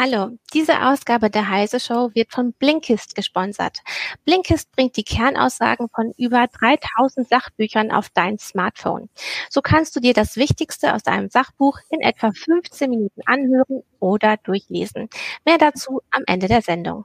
[0.00, 3.78] Hallo, diese Ausgabe der Heise Show wird von Blinkist gesponsert.
[4.24, 9.08] Blinkist bringt die Kernaussagen von über 3000 Sachbüchern auf dein Smartphone.
[9.50, 14.36] So kannst du dir das Wichtigste aus einem Sachbuch in etwa 15 Minuten anhören oder
[14.36, 15.08] durchlesen.
[15.44, 17.04] Mehr dazu am Ende der Sendung.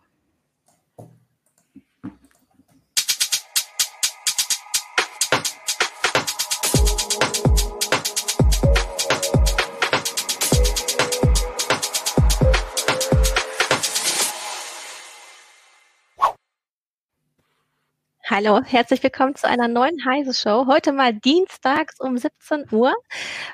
[18.35, 20.65] Hallo, herzlich willkommen zu einer neuen Heise Show.
[20.65, 22.91] Heute mal dienstags um 17 Uhr.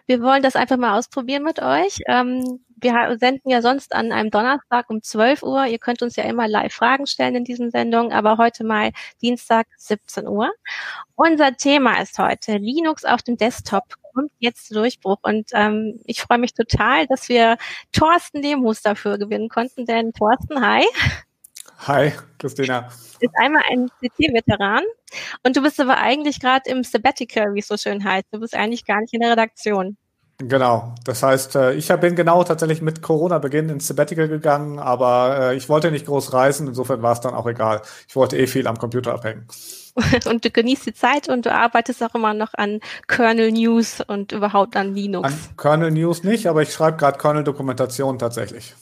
[0.05, 1.97] Wir wollen das einfach mal ausprobieren mit euch.
[2.07, 5.65] Ähm, wir senden ja sonst an einem Donnerstag um 12 Uhr.
[5.65, 9.67] Ihr könnt uns ja immer live Fragen stellen in diesen Sendungen, aber heute mal Dienstag
[9.75, 10.49] 17 Uhr.
[11.15, 13.83] Unser Thema ist heute Linux auf dem Desktop
[14.13, 17.57] kommt jetzt Durchbruch und ähm, ich freue mich total, dass wir
[17.91, 20.85] Thorsten Lehmus dafür gewinnen konnten, denn Thorsten, hi.
[21.87, 22.89] Hi, Christina.
[23.19, 24.83] Ist einmal ein CT-Veteran
[25.43, 28.25] und du bist aber eigentlich gerade im Sabbatical, wie es so schön heißt.
[28.31, 29.97] Du bist eigentlich gar nicht in der Redaktion.
[30.41, 35.55] Genau, das heißt, äh, ich bin genau tatsächlich mit Corona-Beginn ins Sabbatical gegangen, aber äh,
[35.57, 37.81] ich wollte nicht groß reisen, insofern war es dann auch egal.
[38.07, 39.47] Ich wollte eh viel am Computer abhängen.
[40.29, 44.31] Und du genießt die Zeit und du arbeitest auch immer noch an Kernel News und
[44.31, 45.27] überhaupt an Linux.
[45.27, 48.75] An Kernel News nicht, aber ich schreibe gerade Kernel-Dokumentation tatsächlich.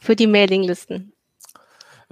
[0.00, 1.13] Für die Mailinglisten.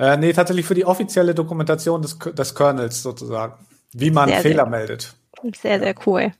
[0.02, 3.54] Äh, nee, tatsächlich für die offizielle Dokumentation des, des Kernels sozusagen.
[3.92, 5.14] Wie man sehr, Fehler sehr, meldet.
[5.54, 6.32] Sehr, sehr cool.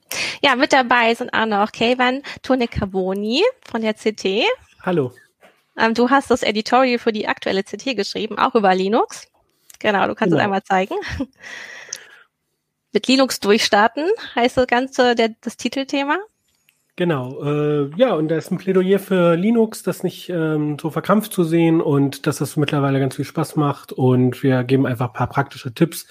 [0.43, 4.43] Ja, mit dabei sind auch noch Kevan Tone Carboni von der CT.
[4.81, 5.13] Hallo.
[5.79, 9.29] Ähm, du hast das Editorial für die aktuelle CT geschrieben, auch über Linux.
[9.79, 10.39] Genau, du kannst genau.
[10.39, 10.97] es einmal zeigen.
[12.93, 16.19] mit Linux durchstarten heißt das Ganze der, das Titelthema.
[17.03, 21.33] Genau, äh, ja, und da ist ein Plädoyer für Linux, das nicht ähm, so verkrampft
[21.33, 23.91] zu sehen und dass das mittlerweile ganz viel Spaß macht.
[23.91, 26.07] Und wir geben einfach ein paar praktische Tipps,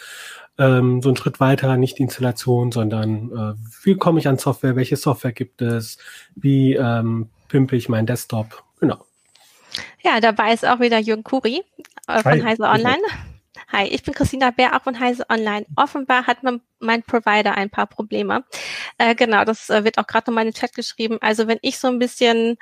[0.57, 4.75] ähm, so einen Schritt weiter, nicht die Installation, sondern äh, wie komme ich an Software,
[4.75, 5.97] welche Software gibt es,
[6.35, 9.05] wie ähm, pimpe ich meinen Desktop, genau.
[10.03, 11.61] Ja, dabei ist auch wieder Jürgen Kuri
[12.09, 12.41] äh, von Hi.
[12.41, 12.97] Heise Online.
[13.09, 13.30] Hi,
[13.89, 15.65] ich bin Christina Bär, auch von Heise Online.
[15.75, 18.43] Offenbar hat man mein Provider ein paar Probleme.
[18.97, 21.17] Äh, genau, das äh, wird auch gerade noch mal in den Chat geschrieben.
[21.21, 22.57] Also wenn ich so ein bisschen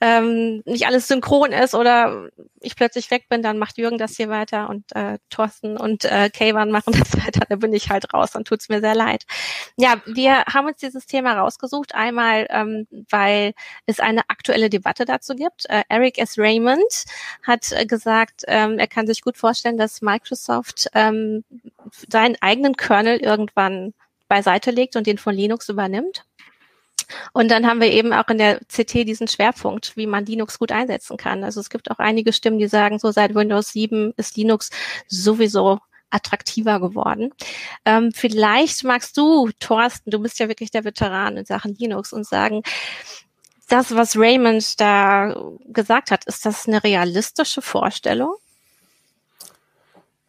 [0.00, 2.28] ähm, nicht alles synchron ist oder
[2.60, 6.30] ich plötzlich weg bin, dann macht Jürgen das hier weiter und äh, Thorsten und äh,
[6.30, 7.42] Kayvan machen das weiter.
[7.48, 9.24] Da bin ich halt raus, dann tut's mir sehr leid.
[9.76, 11.94] Ja, wir haben uns dieses Thema rausgesucht.
[11.94, 13.52] Einmal, ähm, weil
[13.86, 15.68] es eine aktuelle Debatte dazu gibt.
[15.68, 16.38] Äh, Eric S.
[16.38, 17.04] Raymond
[17.46, 20.47] hat äh, gesagt, ähm, er kann sich gut vorstellen, dass Microsoft
[20.94, 21.44] ähm,
[22.08, 23.94] seinen eigenen Kernel irgendwann irgendwann
[24.28, 26.24] beiseite legt und den von Linux übernimmt.
[27.32, 30.72] Und dann haben wir eben auch in der CT diesen Schwerpunkt, wie man Linux gut
[30.72, 31.42] einsetzen kann.
[31.42, 34.70] Also es gibt auch einige Stimmen, die sagen, so seit Windows 7 ist Linux
[35.06, 35.78] sowieso
[36.10, 37.32] attraktiver geworden.
[37.86, 42.26] Ähm, vielleicht magst du, Thorsten, du bist ja wirklich der Veteran in Sachen Linux und
[42.26, 42.62] sagen,
[43.68, 45.34] das, was Raymond da
[45.66, 48.34] gesagt hat, ist das eine realistische Vorstellung?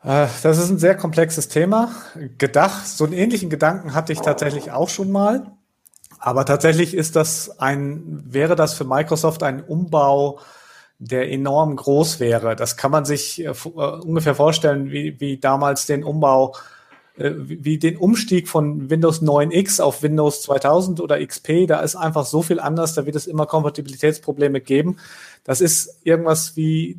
[0.03, 1.91] Äh, das ist ein sehr komplexes Thema.
[2.37, 5.51] Gedacht, so einen ähnlichen Gedanken hatte ich tatsächlich auch schon mal.
[6.19, 10.39] Aber tatsächlich ist das ein, wäre das für Microsoft ein Umbau,
[10.97, 12.55] der enorm groß wäre.
[12.55, 16.55] Das kann man sich äh, äh, ungefähr vorstellen, wie, wie damals den Umbau,
[17.21, 21.67] wie den Umstieg von Windows 9X auf Windows 2000 oder XP.
[21.67, 24.95] Da ist einfach so viel anders, da wird es immer Kompatibilitätsprobleme geben.
[25.43, 26.97] Das ist irgendwas wie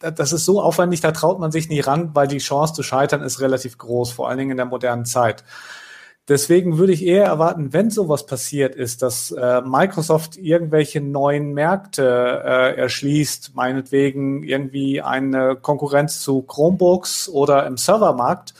[0.00, 3.22] das ist so aufwendig, da traut man sich nie ran, weil die Chance zu scheitern
[3.22, 5.44] ist relativ groß, vor allen Dingen in der modernen Zeit.
[6.28, 12.42] Deswegen würde ich eher erwarten, wenn sowas passiert ist, dass äh, Microsoft irgendwelche neuen Märkte
[12.44, 18.52] äh, erschließt, meinetwegen irgendwie eine Konkurrenz zu Chromebooks oder im Servermarkt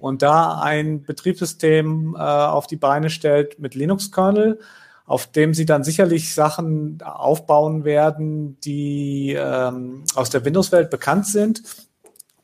[0.00, 4.58] und da ein Betriebssystem äh, auf die Beine stellt mit Linux-Kernel,
[5.06, 11.62] auf dem sie dann sicherlich Sachen aufbauen werden, die ähm, aus der Windows-Welt bekannt sind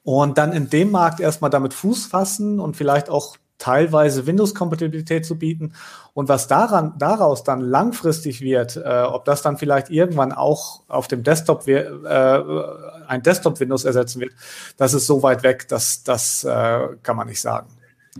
[0.02, 5.38] und dann in dem Markt erstmal damit Fuß fassen und vielleicht auch teilweise Windows-Kompatibilität zu
[5.38, 5.74] bieten.
[6.14, 11.08] Und was daran, daraus dann langfristig wird, äh, ob das dann vielleicht irgendwann auch auf
[11.08, 11.84] dem Desktop äh,
[13.06, 14.32] ein Desktop-Windows ersetzen wird,
[14.76, 17.68] das ist so weit weg, dass das äh, kann man nicht sagen.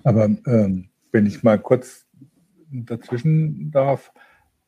[0.05, 2.05] Aber ähm, wenn ich mal kurz
[2.71, 4.13] dazwischen darf,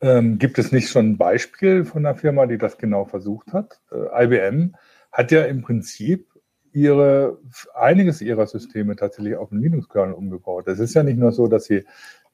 [0.03, 3.81] ähm, gibt es nicht schon ein Beispiel von einer Firma, die das genau versucht hat?
[3.91, 4.75] Äh, IBM
[5.13, 6.27] hat ja im Prinzip
[6.73, 7.39] ihre,
[7.75, 10.67] einiges ihrer Systeme tatsächlich auf den Linux-Kernel umgebaut.
[10.69, 11.85] Es ist ja nicht nur so, dass sie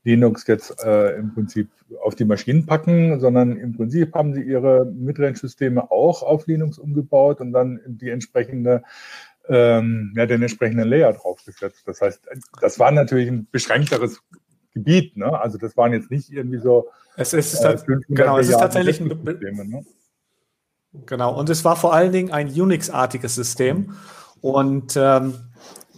[0.04, 1.68] Linux jetzt äh, im Prinzip
[2.02, 7.40] auf die Maschinen packen, sondern im Prinzip haben sie ihre Midrange-Systeme auch auf Linux umgebaut
[7.40, 8.82] und dann die entsprechende
[9.48, 11.82] ähm, ja, den entsprechenden Layer draufgesetzt.
[11.86, 12.28] Das heißt,
[12.60, 14.22] das war natürlich ein beschränkteres
[14.78, 15.16] Gebiet.
[15.16, 15.38] Ne?
[15.38, 16.88] Also das waren jetzt nicht irgendwie so.
[17.16, 17.76] Es ist, äh,
[18.08, 19.84] genau, es ist tatsächlich ein ne?
[21.06, 23.94] Genau, und es war vor allen Dingen ein Unix-artiges System
[24.40, 25.34] und ähm,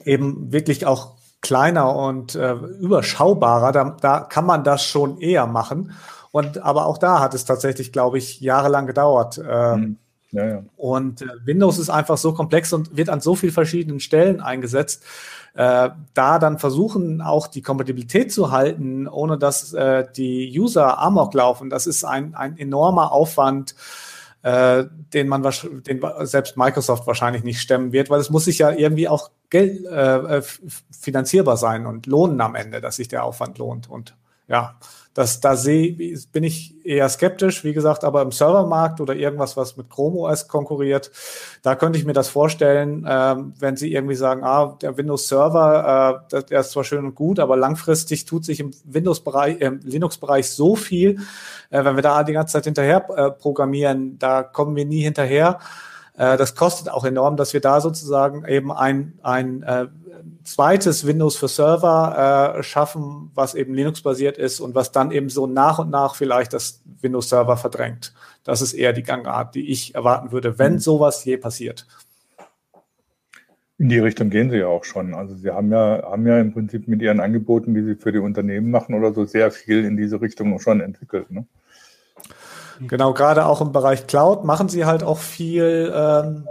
[0.05, 3.73] eben wirklich auch kleiner und äh, überschaubarer.
[3.73, 5.93] Da, da kann man das schon eher machen.
[6.33, 9.41] Und aber auch da hat es tatsächlich, glaube ich, jahrelang gedauert.
[9.47, 9.97] Ähm, mhm.
[10.33, 10.63] Ja, ja.
[10.77, 15.05] Und äh, Windows ist einfach so komplex und wird an so vielen verschiedenen Stellen eingesetzt.
[15.55, 21.35] Äh, da dann versuchen, auch die Kompatibilität zu halten, ohne dass äh, die User amok
[21.35, 23.75] laufen, das ist ein, ein enormer Aufwand,
[24.43, 28.71] äh, den man den selbst Microsoft wahrscheinlich nicht stemmen wird, weil es muss sich ja
[28.71, 30.41] irgendwie auch Geld äh,
[30.91, 33.91] finanzierbar sein und lohnen am Ende, dass sich der Aufwand lohnt.
[33.91, 34.17] Und
[34.47, 34.77] ja,
[35.15, 35.97] das, da sehe,
[36.33, 40.47] bin ich eher skeptisch, wie gesagt, aber im Servermarkt oder irgendwas, was mit Chrome OS
[40.47, 41.11] konkurriert,
[41.63, 46.23] da könnte ich mir das vorstellen, ähm, wenn Sie irgendwie sagen, ah, der Windows Server,
[46.33, 50.49] äh, der ist zwar schön und gut, aber langfristig tut sich im Windows-Bereich, im Linux-Bereich
[50.49, 51.19] so viel,
[51.71, 55.59] äh, wenn wir da die ganze Zeit hinterher äh, programmieren, da kommen wir nie hinterher.
[56.21, 59.87] Äh, das kostet auch enorm, dass wir da sozusagen eben ein, ein äh,
[60.45, 65.47] zweites Windows für Server äh, schaffen, was eben Linux-basiert ist und was dann eben so
[65.47, 68.13] nach und nach vielleicht das Windows Server verdrängt.
[68.45, 70.79] Das ist eher die Gangart, die ich erwarten würde, wenn mhm.
[70.81, 71.87] sowas je passiert.
[73.79, 75.15] In die Richtung gehen Sie ja auch schon.
[75.15, 78.19] Also Sie haben ja, haben ja im Prinzip mit Ihren Angeboten, die Sie für die
[78.19, 81.31] Unternehmen machen oder so, sehr viel in diese Richtung schon entwickelt.
[81.31, 81.47] Ne?
[82.89, 86.47] Genau, gerade auch im Bereich Cloud machen Sie halt auch viel ähm,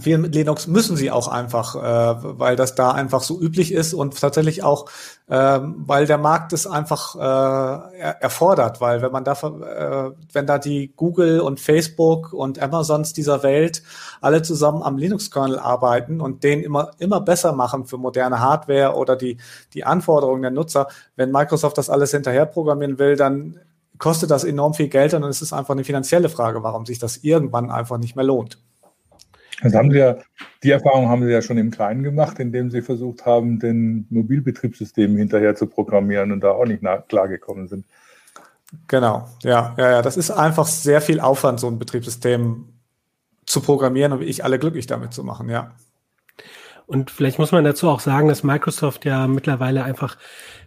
[0.00, 3.94] viel mit Linux müssen sie auch einfach, äh, weil das da einfach so üblich ist
[3.94, 4.86] und tatsächlich auch,
[5.28, 10.58] äh, weil der Markt es einfach äh, erfordert, weil wenn man da, äh, wenn da
[10.58, 13.82] die Google und Facebook und Amazons dieser Welt
[14.20, 19.14] alle zusammen am Linux-Kernel arbeiten und den immer immer besser machen für moderne Hardware oder
[19.16, 19.36] die
[19.74, 23.60] die Anforderungen der Nutzer, wenn Microsoft das alles hinterher programmieren will, dann
[23.98, 26.98] kostet das enorm viel Geld und dann ist es einfach eine finanzielle Frage, warum sich
[26.98, 28.58] das irgendwann einfach nicht mehr lohnt.
[29.62, 30.16] Das haben Sie ja,
[30.62, 35.16] die Erfahrung haben Sie ja schon im Kleinen gemacht, indem Sie versucht haben, den Mobilbetriebssystemen
[35.16, 37.86] hinterher zu programmieren und da auch nicht klargekommen sind.
[38.88, 40.02] Genau, ja, ja, ja.
[40.02, 42.68] Das ist einfach sehr viel Aufwand, so ein Betriebssystem
[43.46, 45.72] zu programmieren und wie ich alle glücklich damit zu machen, ja.
[46.86, 50.18] Und vielleicht muss man dazu auch sagen, dass Microsoft ja mittlerweile einfach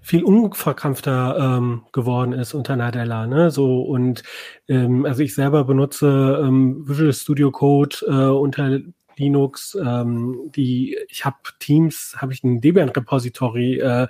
[0.02, 3.28] viel unverkrampfter ähm, geworden ist unter Nadella.
[3.28, 3.52] Ne?
[3.52, 4.24] So und
[4.68, 8.80] ähm, also ich selber benutze ähm, Visual Studio Code äh, unter
[9.18, 9.78] Linux.
[9.84, 14.08] Ähm, die ich habe Teams, habe ich ein Debian Repository äh,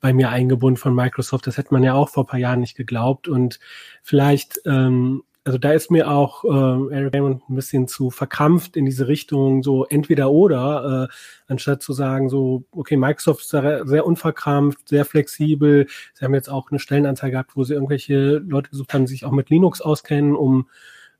[0.00, 1.46] bei mir eingebunden von Microsoft.
[1.46, 3.28] Das hätte man ja auch vor paar Jahren nicht geglaubt.
[3.28, 3.58] Und
[4.02, 8.84] vielleicht ähm, also da ist mir auch äh, Eric Raymond ein bisschen zu verkrampft in
[8.84, 11.14] diese Richtung, so entweder oder, äh,
[11.50, 15.86] anstatt zu sagen, so, okay, Microsoft ist sehr, sehr unverkrampft, sehr flexibel.
[16.12, 19.24] Sie haben jetzt auch eine Stellenanzeige gehabt, wo sie irgendwelche Leute gesucht haben, die sich
[19.24, 20.68] auch mit Linux auskennen, um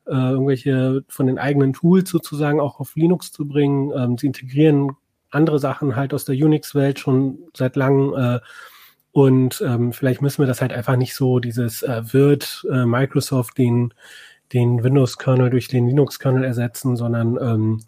[0.05, 3.91] äh, irgendwelche von den eigenen Tools sozusagen auch auf Linux zu bringen.
[3.95, 4.91] Ähm, sie integrieren
[5.31, 8.13] andere Sachen halt aus der Unix-Welt schon seit langem.
[8.13, 8.39] Äh,
[9.19, 13.57] und ähm, vielleicht müssen wir das halt einfach nicht so, dieses äh, wird äh, Microsoft
[13.57, 13.93] den,
[14.53, 17.81] den Windows-Kernel durch den Linux-Kernel ersetzen, sondern ähm,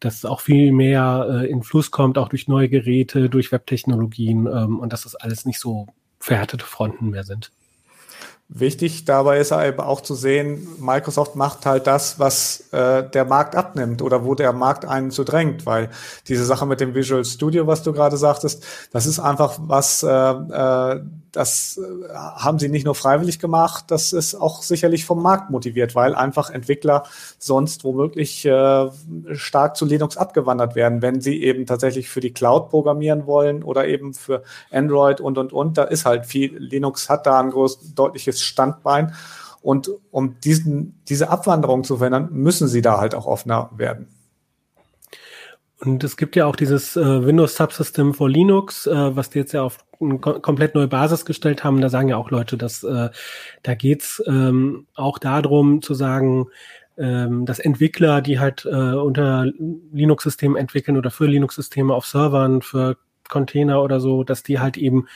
[0.00, 4.78] dass auch viel mehr äh, in Fluss kommt, auch durch neue Geräte, durch Webtechnologien ähm,
[4.80, 5.86] und dass das alles nicht so
[6.18, 7.52] verhärtete Fronten mehr sind.
[8.52, 13.54] Wichtig dabei ist eben auch zu sehen, Microsoft macht halt das, was äh, der Markt
[13.54, 15.88] abnimmt oder wo der Markt einen zu drängt, weil
[16.26, 20.08] diese Sache mit dem Visual Studio, was du gerade sagtest, das ist einfach was, äh,
[20.08, 25.50] äh, das äh, haben sie nicht nur freiwillig gemacht, das ist auch sicherlich vom Markt
[25.50, 27.04] motiviert, weil einfach Entwickler
[27.38, 28.88] sonst womöglich äh,
[29.32, 33.86] stark zu Linux abgewandert werden, wenn sie eben tatsächlich für die Cloud programmieren wollen oder
[33.86, 34.42] eben für
[34.72, 35.78] Android und und und.
[35.78, 39.14] Da ist halt viel, Linux hat da ein groß, deutliches Standbein.
[39.62, 44.08] Und um diesen, diese Abwanderung zu verhindern, müssen sie da halt auch offener werden.
[45.80, 49.52] Und es gibt ja auch dieses äh, Windows Subsystem for Linux, äh, was die jetzt
[49.52, 51.80] ja auf eine komplett neue Basis gestellt haben.
[51.80, 53.10] Da sagen ja auch Leute, dass äh,
[53.62, 56.48] da geht's ähm, auch darum zu sagen,
[56.98, 59.46] ähm, dass Entwickler, die halt äh, unter
[59.92, 62.96] Linux-Systemen entwickeln oder für Linux-Systeme auf Servern, für
[63.28, 65.06] Container oder so, dass die halt eben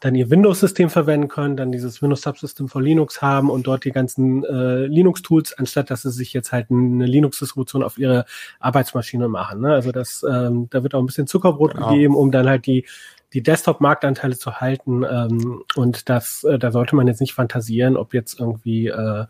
[0.00, 4.44] dann ihr Windows-System verwenden können, dann dieses Windows-Subsystem for Linux haben und dort die ganzen
[4.44, 8.24] äh, Linux-Tools, anstatt dass sie sich jetzt halt eine Linux-Distribution auf ihre
[8.58, 9.60] Arbeitsmaschine machen.
[9.60, 9.72] Ne?
[9.72, 11.90] Also das, ähm, da wird auch ein bisschen Zuckerbrot genau.
[11.90, 12.86] gegeben, um dann halt die
[13.32, 15.04] die Desktop-Marktanteile zu halten.
[15.04, 19.26] Ähm, und das, äh, da sollte man jetzt nicht fantasieren, ob jetzt irgendwie äh,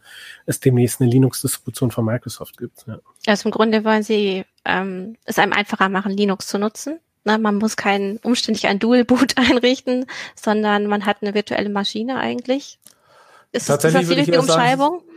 [0.47, 2.87] es demnächst eine Linux-Distribution von Microsoft gibt.
[2.87, 2.99] Ja.
[3.27, 6.99] Also im Grunde wollen sie ähm, es einem einfacher machen, Linux zu nutzen.
[7.25, 12.79] Na, man muss kein umständlich ein Dual-Boot einrichten, sondern man hat eine virtuelle Maschine eigentlich.
[13.53, 15.00] Ist, Tatsächlich ist das die Umschreibung?
[15.00, 15.11] Sagen,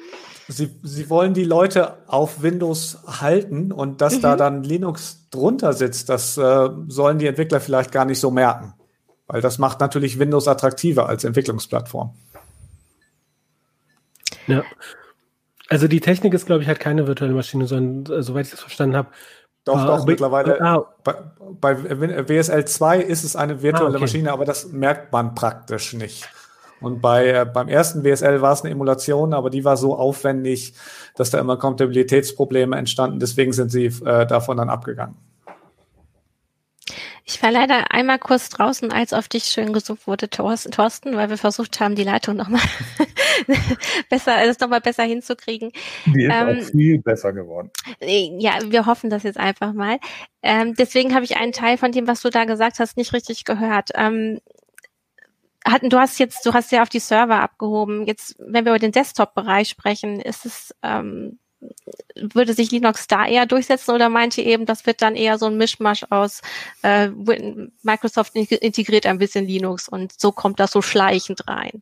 [0.50, 4.22] Sie, Sie wollen die Leute auf Windows halten und dass mhm.
[4.22, 8.74] da dann Linux drunter sitzt, das äh, sollen die Entwickler vielleicht gar nicht so merken.
[9.28, 12.14] Weil das macht natürlich Windows attraktiver als Entwicklungsplattform.
[14.48, 14.64] Ja.
[15.70, 18.60] Also die Technik ist, glaube ich, halt keine virtuelle Maschine, sondern, äh, soweit ich das
[18.60, 19.10] verstanden habe,
[19.66, 20.62] doch, ah, doch, mittlerweile.
[20.62, 21.16] Ah, bei,
[21.62, 24.02] bei WSL 2 ist es eine virtuelle ah, okay.
[24.02, 26.28] Maschine, aber das merkt man praktisch nicht.
[26.82, 30.74] Und bei, äh, beim ersten WSL war es eine Emulation, aber die war so aufwendig,
[31.16, 33.20] dass da immer Kompatibilitätsprobleme entstanden.
[33.20, 35.16] Deswegen sind sie äh, davon dann abgegangen.
[37.26, 41.38] Ich war leider einmal kurz draußen, als auf dich schön gesucht wurde, Thorsten, weil wir
[41.38, 42.62] versucht haben, die Leitung nochmal
[44.10, 45.72] besser, das nochmal besser hinzukriegen.
[46.06, 47.72] Die ist ähm, auch viel besser geworden.
[48.02, 50.00] Äh, ja, wir hoffen das jetzt einfach mal.
[50.42, 53.46] Ähm, deswegen habe ich einen Teil von dem, was du da gesagt hast, nicht richtig
[53.46, 53.92] gehört.
[53.96, 54.40] Ähm,
[55.66, 58.06] hatten, du hast jetzt, du hast ja auf die Server abgehoben.
[58.06, 61.40] Jetzt, wenn wir über den Desktop-Bereich sprechen, ist es, ähm,
[62.16, 65.48] würde sich Linux da eher durchsetzen oder meint ihr eben, das wird dann eher so
[65.48, 66.42] ein Mischmasch aus
[66.82, 67.10] äh,
[67.82, 71.82] Microsoft integriert ein bisschen Linux und so kommt das so schleichend rein?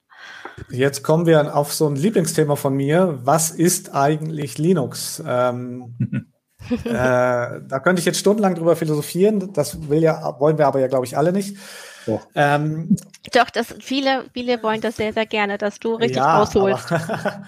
[0.70, 3.20] Jetzt kommen wir auf so ein Lieblingsthema von mir.
[3.24, 5.22] Was ist eigentlich Linux?
[5.26, 5.96] Ähm,
[6.70, 9.54] äh, da könnte ich jetzt stundenlang drüber philosophieren.
[9.54, 11.58] Das will ja, wollen wir aber ja, glaube ich, alle nicht.
[12.06, 12.28] Doch.
[12.36, 12.96] Ähm,
[13.34, 16.92] Doch, das, viele, viele wollen das sehr, sehr gerne, dass du richtig ja, ausholst.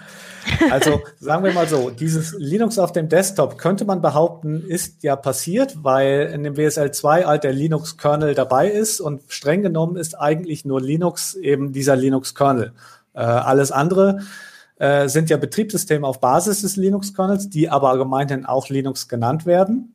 [0.70, 5.16] also sagen wir mal so, dieses Linux auf dem Desktop könnte man behaupten, ist ja
[5.16, 10.14] passiert, weil in dem WSL 2 halt der Linux-Kernel dabei ist und streng genommen ist
[10.14, 12.72] eigentlich nur Linux eben dieser Linux-Kernel.
[13.14, 14.20] Äh, alles andere
[14.76, 19.93] äh, sind ja Betriebssysteme auf Basis des Linux-Kernels, die aber allgemein auch Linux genannt werden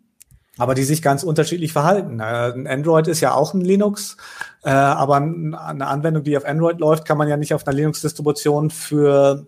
[0.60, 2.20] aber die sich ganz unterschiedlich verhalten.
[2.20, 4.18] Äh, ein Android ist ja auch ein Linux,
[4.63, 8.70] äh, aber eine Anwendung, die auf Android läuft, kann man ja nicht auf einer Linux-Distribution
[8.70, 9.48] für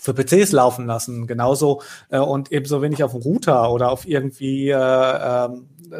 [0.00, 4.70] für PCs laufen lassen, genauso äh, und ebenso wenig auf dem Router oder auf irgendwie
[4.70, 5.48] äh, äh,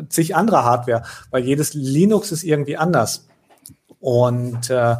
[0.08, 3.28] zig andere Hardware, weil jedes Linux ist irgendwie anders.
[4.00, 4.96] Und äh,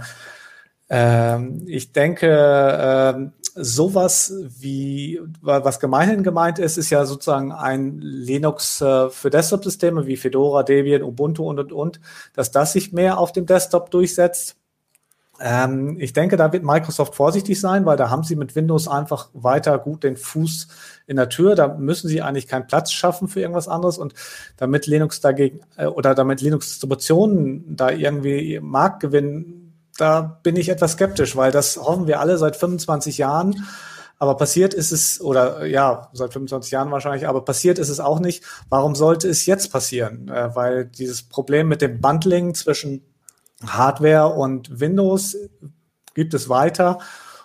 [0.88, 8.80] äh, ich denke, äh, sowas wie, was gemeinhin gemeint ist, ist ja sozusagen ein Linux
[8.80, 12.00] äh, für Desktop-Systeme wie Fedora, Debian, Ubuntu und, und, und,
[12.34, 14.56] dass das sich mehr auf dem Desktop durchsetzt.
[15.40, 19.30] Ähm, ich denke, da wird Microsoft vorsichtig sein, weil da haben sie mit Windows einfach
[19.32, 20.68] weiter gut den Fuß
[21.06, 21.54] in der Tür.
[21.54, 23.98] Da müssen sie eigentlich keinen Platz schaffen für irgendwas anderes.
[23.98, 24.14] Und
[24.56, 29.61] damit Linux dagegen äh, oder damit Linux-Distributionen da irgendwie Markt gewinnen,
[29.98, 33.66] da bin ich etwas skeptisch, weil das hoffen wir alle seit 25 Jahren.
[34.18, 38.20] Aber passiert ist es, oder ja, seit 25 Jahren wahrscheinlich, aber passiert ist es auch
[38.20, 38.44] nicht.
[38.68, 40.28] Warum sollte es jetzt passieren?
[40.28, 43.02] Äh, weil dieses Problem mit dem Bundling zwischen
[43.66, 45.36] Hardware und Windows
[46.14, 46.98] gibt es weiter.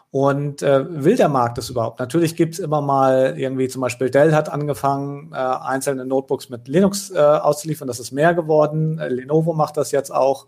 [0.09, 1.99] Und äh, will der Markt das überhaupt?
[1.99, 6.67] Natürlich gibt es immer mal irgendwie, zum Beispiel Dell hat angefangen, äh, einzelne Notebooks mit
[6.67, 7.87] Linux äh, auszuliefern.
[7.87, 8.99] Das ist mehr geworden.
[8.99, 10.47] Äh, Lenovo macht das jetzt auch.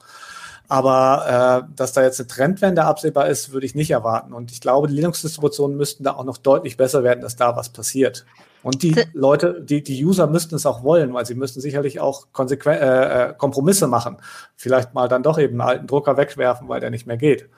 [0.70, 4.34] Aber äh, dass da jetzt eine Trendwende absehbar ist, würde ich nicht erwarten.
[4.34, 7.70] Und ich glaube, die Linux-Distributionen müssten da auch noch deutlich besser werden, dass da was
[7.70, 8.26] passiert.
[8.62, 12.28] Und die Leute, die, die User müssten es auch wollen, weil sie müssten sicherlich auch
[12.34, 14.18] Konsequen äh, äh, Kompromisse machen.
[14.56, 17.50] Vielleicht mal dann doch eben einen alten Drucker wegwerfen, weil der nicht mehr geht.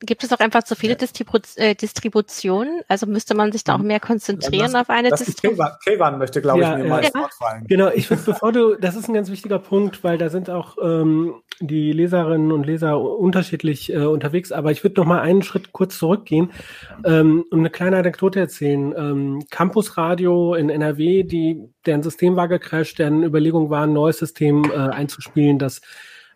[0.00, 2.82] Gibt es auch einfach zu viele Distribu äh, Distributionen?
[2.88, 5.68] Also müsste man sich da auch mehr konzentrieren das, auf eine Distribution?
[5.84, 6.90] Kevan möchte, glaube ja, ich, mir ja.
[6.90, 7.28] mal ja.
[7.38, 7.64] fallen.
[7.68, 10.76] Genau, ich finde, bevor du, das ist ein ganz wichtiger Punkt, weil da sind auch
[10.82, 15.72] ähm, die Leserinnen und Leser unterschiedlich äh, unterwegs, aber ich würde noch mal einen Schritt
[15.72, 16.50] kurz zurückgehen
[17.04, 18.92] ähm, und eine kleine Anekdote erzählen.
[18.96, 24.18] Ähm, Campus Radio in NRW, die, deren System war gecrashed, deren Überlegung war, ein neues
[24.18, 25.80] System äh, einzuspielen, das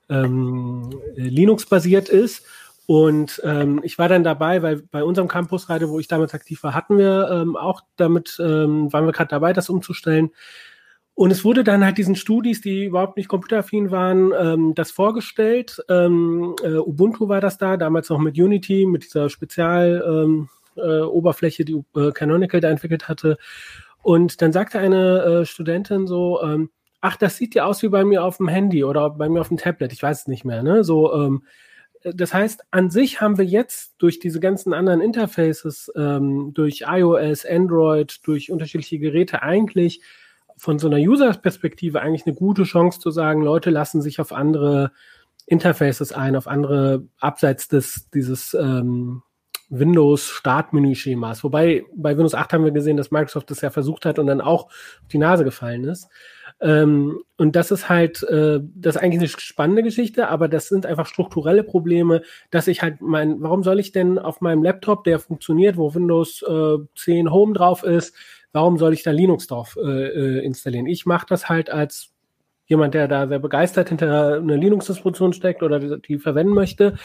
[0.09, 2.47] ähm, Linux-basiert ist
[2.90, 6.73] und ähm, ich war dann dabei, weil bei unserem Campusradio, wo ich damals aktiv war,
[6.73, 10.30] hatten wir ähm, auch damit, ähm, waren wir gerade dabei, das umzustellen.
[11.12, 15.85] Und es wurde dann halt diesen Studis, die überhaupt nicht computeraffin waren, ähm, das vorgestellt.
[15.90, 21.73] Ähm, äh, Ubuntu war das da, damals noch mit Unity, mit dieser Spezialoberfläche, ähm, äh,
[21.75, 23.37] die äh, Canonical da entwickelt hatte.
[24.00, 26.71] Und dann sagte eine äh, Studentin so, ähm,
[27.02, 29.49] ach, das sieht ja aus wie bei mir auf dem Handy oder bei mir auf
[29.49, 30.85] dem Tablet, ich weiß es nicht mehr, ne?
[30.85, 31.42] So, ähm,
[32.02, 37.45] das heißt, an sich haben wir jetzt durch diese ganzen anderen Interfaces, ähm, durch iOS,
[37.45, 40.02] Android, durch unterschiedliche Geräte eigentlich
[40.57, 44.93] von so einer User-Perspektive eigentlich eine gute Chance zu sagen, Leute lassen sich auf andere
[45.47, 49.23] Interfaces ein, auf andere abseits des dieses ähm,
[49.71, 51.45] Windows-Startmenü-Schemas.
[51.45, 54.40] Wobei bei Windows 8 haben wir gesehen, dass Microsoft das ja versucht hat und dann
[54.40, 56.09] auch auf die Nase gefallen ist.
[56.61, 60.87] Ähm, und das ist halt, äh, das ist eigentlich eine spannende Geschichte, aber das sind
[60.87, 65.21] einfach strukturelle Probleme, dass ich halt mein, warum soll ich denn auf meinem Laptop, der
[65.21, 68.15] funktioniert, wo Windows äh, 10 Home drauf ist,
[68.53, 70.87] warum soll ich da Linux drauf äh, äh installieren?
[70.87, 72.12] Ich mache das halt als
[72.67, 76.97] jemand, der da sehr begeistert hinter einer Linux-Distribution steckt oder die verwenden möchte.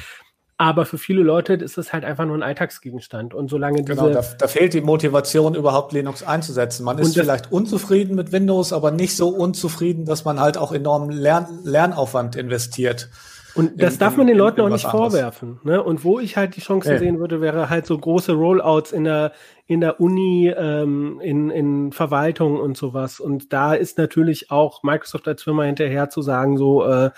[0.57, 3.33] Aber für viele Leute ist es halt einfach nur ein Alltagsgegenstand.
[3.33, 4.19] Und solange genau, diese.
[4.19, 6.83] Genau, da, da, fehlt die Motivation, überhaupt Linux einzusetzen.
[6.83, 11.09] Man ist vielleicht unzufrieden mit Windows, aber nicht so unzufrieden, dass man halt auch enormen
[11.11, 13.09] Lern Lernaufwand investiert.
[13.55, 15.59] Und das in, darf man den Leuten auch nicht vorwerfen.
[15.63, 15.81] Ne?
[15.83, 16.99] Und wo ich halt die Chance hey.
[16.99, 19.31] sehen würde, wäre halt so große Rollouts in der,
[19.67, 23.19] in der Uni, ähm, in, in Verwaltung und sowas.
[23.19, 27.11] Und da ist natürlich auch Microsoft als Firma hinterher zu sagen, so äh,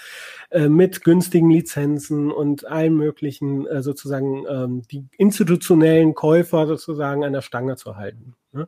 [0.51, 7.33] äh, mit günstigen Lizenzen und allen möglichen äh, sozusagen ähm, die institutionellen Käufer sozusagen an
[7.33, 8.35] der Stange zu halten.
[8.51, 8.67] Ne?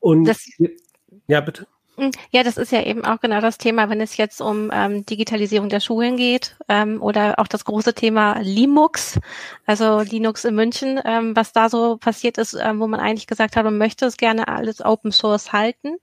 [0.00, 0.46] Und das,
[1.26, 1.66] ja, bitte.
[1.98, 5.06] Hm, ja, das ist ja eben auch genau das Thema, wenn es jetzt um ähm,
[5.06, 9.18] Digitalisierung der Schulen geht ähm, oder auch das große Thema Linux,
[9.64, 13.56] also Linux in München, ähm, was da so passiert ist, ähm, wo man eigentlich gesagt
[13.56, 15.96] hat, man möchte es gerne alles Open Source halten.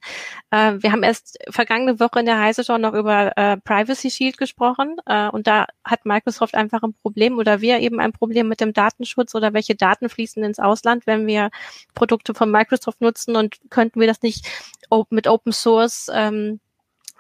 [0.50, 4.40] Äh, wir haben erst vergangene Woche in der Heise schon noch über äh, Privacy Shield
[4.40, 8.62] gesprochen äh, und da hat Microsoft einfach ein Problem oder wir eben ein Problem mit
[8.62, 11.52] dem Datenschutz oder welche Daten fließen ins Ausland, wenn wir
[11.94, 14.48] Produkte von Microsoft nutzen und könnten wir das nicht
[15.10, 15.83] mit Open Source
[16.14, 16.60] ähm,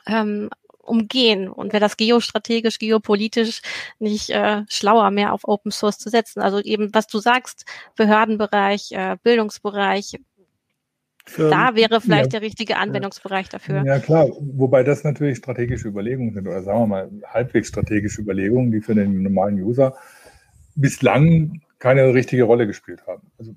[0.05, 0.49] ähm,
[0.83, 3.61] umgehen und wäre das geostrategisch, geopolitisch
[3.99, 6.41] nicht äh, schlauer, mehr auf Open Source zu setzen.
[6.41, 7.65] Also eben, was du sagst,
[7.95, 10.19] Behördenbereich, äh, Bildungsbereich,
[11.37, 13.83] da wäre vielleicht ja, der richtige Anwendungsbereich dafür.
[13.85, 18.71] Ja klar, wobei das natürlich strategische Überlegungen sind oder sagen wir mal halbwegs strategische Überlegungen,
[18.71, 19.95] die für den normalen User
[20.75, 23.31] bislang keine richtige Rolle gespielt haben.
[23.37, 23.55] Also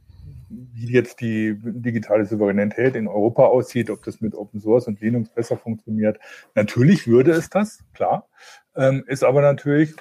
[0.77, 5.31] wie jetzt die digitale Souveränität in Europa aussieht, ob das mit Open Source und Linux
[5.31, 6.19] besser funktioniert.
[6.55, 8.29] Natürlich würde es das, klar.
[8.77, 9.95] Ähm, ist aber natürlich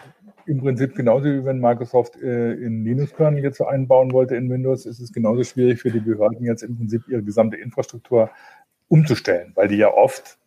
[0.45, 4.99] im Prinzip genauso wie wenn Microsoft äh, in Linux-Kernel jetzt einbauen wollte in Windows, ist
[4.99, 8.29] es genauso schwierig für die Behörden jetzt im Prinzip ihre gesamte Infrastruktur
[8.87, 10.37] umzustellen, weil die ja oft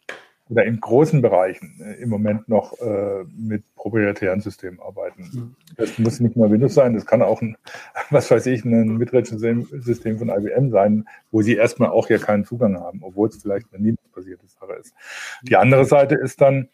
[0.48, 5.22] oder in großen Bereichen äh, im Moment noch äh, mit proprietären Systemen arbeiten.
[5.32, 5.56] Mhm.
[5.76, 7.56] Das muss nicht mal Windows sein, das kann auch ein,
[8.10, 12.78] was weiß ich, ein Mitrechensystem von IBM sein, wo sie erstmal auch hier keinen Zugang
[12.78, 14.94] haben, obwohl es vielleicht eine Linux-basierte Sache ist.
[15.42, 16.68] Die andere Seite ist dann,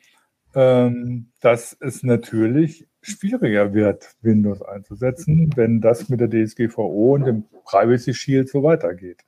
[0.54, 7.44] ähm, dass es natürlich schwieriger wird, Windows einzusetzen, wenn das mit der DSGVO und dem
[7.64, 9.24] Privacy Shield so weitergeht.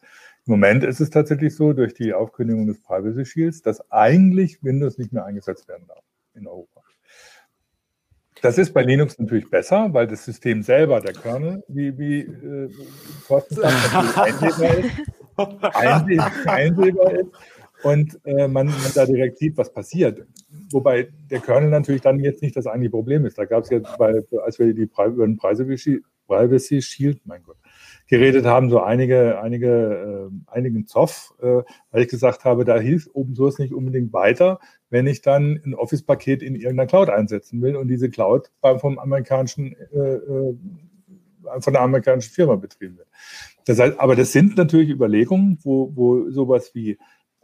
[0.46, 4.96] Im Moment ist es tatsächlich so, durch die Aufkündigung des Privacy Shields, dass eigentlich Windows
[4.96, 6.04] nicht mehr eingesetzt werden darf
[6.34, 6.82] in Europa.
[8.42, 12.70] Das ist bei Linux natürlich besser, weil das System selber, der Kernel, wie, wie äh,
[13.26, 17.30] Thorsten sagt, einsehbar ist, einsehbar ist
[17.82, 20.26] und äh, man, man da direkt sieht, was passiert.
[20.70, 23.36] Wobei der Kernel natürlich dann jetzt nicht das eigentliche Problem ist.
[23.38, 27.56] Da gab es jetzt, bei, als wir die Privacy Shield, mein Gott,
[28.08, 33.14] geredet haben, so einige, einige, äh, einigen Zoff, äh, weil ich gesagt habe, da hilft
[33.14, 37.76] Open Source nicht unbedingt weiter, wenn ich dann ein Office-Paket in irgendeiner Cloud einsetzen will
[37.76, 40.56] und diese Cloud vom amerikanischen, äh, äh,
[41.60, 43.08] von der amerikanischen Firma betrieben wird.
[43.66, 46.98] Das heißt, aber das sind natürlich Überlegungen, wo, wo sowas wie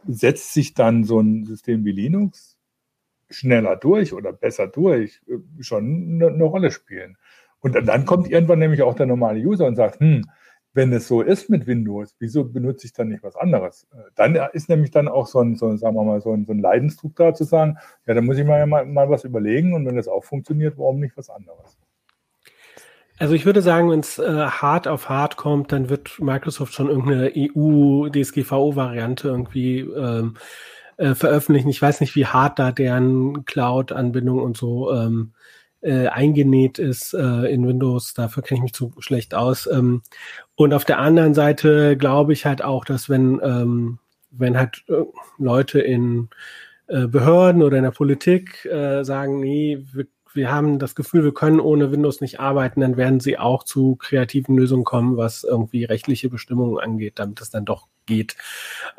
[0.07, 2.57] setzt sich dann so ein System wie Linux
[3.29, 7.17] schneller durch oder besser durch, äh, schon eine, eine Rolle spielen.
[7.59, 10.25] Und dann kommt irgendwann nämlich auch der normale User und sagt, hm,
[10.73, 13.87] wenn es so ist mit Windows, wieso benutze ich dann nicht was anderes?
[13.93, 16.53] Äh, dann ist nämlich dann auch so ein, so, sagen wir mal, so ein, so
[16.53, 19.85] ein Leidensdruck da zu sagen, ja, dann muss ich mal, mal, mal was überlegen und
[19.85, 21.77] wenn das auch funktioniert, warum nicht was anderes?
[23.19, 26.89] Also ich würde sagen, wenn es äh, hart auf hart kommt, dann wird Microsoft schon
[26.89, 30.35] irgendeine EU-DSGVO-Variante irgendwie ähm,
[30.97, 31.69] äh, veröffentlichen.
[31.69, 35.33] Ich weiß nicht, wie hart da deren Cloud-Anbindung und so ähm,
[35.83, 38.13] äh, eingenäht ist äh, in Windows.
[38.13, 39.67] Dafür kenne ich mich zu schlecht aus.
[39.67, 40.01] Ähm,
[40.55, 43.99] und auf der anderen Seite glaube ich halt auch, dass wenn, ähm,
[44.31, 45.03] wenn halt äh,
[45.37, 46.29] Leute in
[46.87, 51.33] äh, Behörden oder in der Politik äh, sagen, nee, wir, wir haben das Gefühl, wir
[51.33, 55.83] können ohne Windows nicht arbeiten, dann werden sie auch zu kreativen Lösungen kommen, was irgendwie
[55.83, 58.35] rechtliche Bestimmungen angeht, damit es dann doch geht.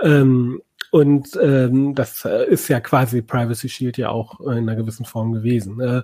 [0.00, 5.32] Ähm, und ähm, das ist ja quasi Privacy Shield ja auch in einer gewissen Form
[5.32, 5.80] gewesen.
[5.80, 6.02] Äh,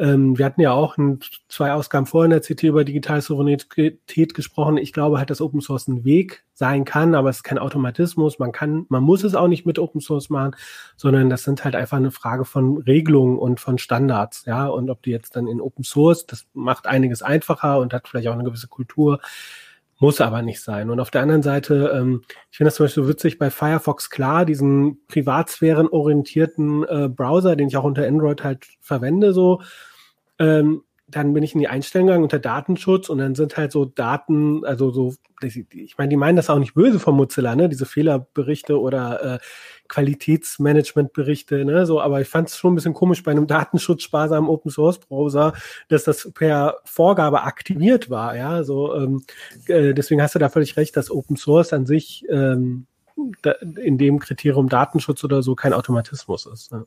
[0.00, 4.34] Ähm, wir hatten ja auch in zwei Ausgaben vorher in der CT über digitale Souveränität
[4.34, 4.78] gesprochen.
[4.78, 8.38] Ich glaube halt, dass Open Source ein Weg sein kann, aber es ist kein Automatismus.
[8.38, 10.56] Man kann, man muss es auch nicht mit Open Source machen,
[10.96, 14.66] sondern das sind halt einfach eine Frage von Regelungen und von Standards, ja.
[14.66, 18.28] Und ob die jetzt dann in Open Source, das macht einiges einfacher und hat vielleicht
[18.28, 19.20] auch eine gewisse Kultur
[20.00, 20.88] muss aber nicht sein.
[20.88, 24.46] Und auf der anderen Seite, ähm, ich finde das zum Beispiel witzig bei Firefox klar,
[24.46, 29.60] diesen privatsphärenorientierten äh, Browser, den ich auch unter Android halt verwende, so.
[30.40, 33.84] Ähm, dann bin ich in die Einstellungen gegangen unter Datenschutz und dann sind halt so
[33.84, 37.86] Daten, also so, ich meine, die meinen das auch nicht böse von Mozilla, ne, diese
[37.86, 39.38] Fehlerberichte oder äh,
[39.88, 44.70] Qualitätsmanagementberichte, ne, so, aber ich fand es schon ein bisschen komisch bei einem datenschutzsparsamen Open
[44.70, 45.52] Source Browser,
[45.88, 49.24] dass das per Vorgabe aktiviert war, ja, so, ähm,
[49.66, 52.86] äh, deswegen hast du da völlig recht, dass Open Source an sich ähm,
[53.42, 56.72] da, in dem Kriterium Datenschutz oder so kein Automatismus ist.
[56.72, 56.84] Ne.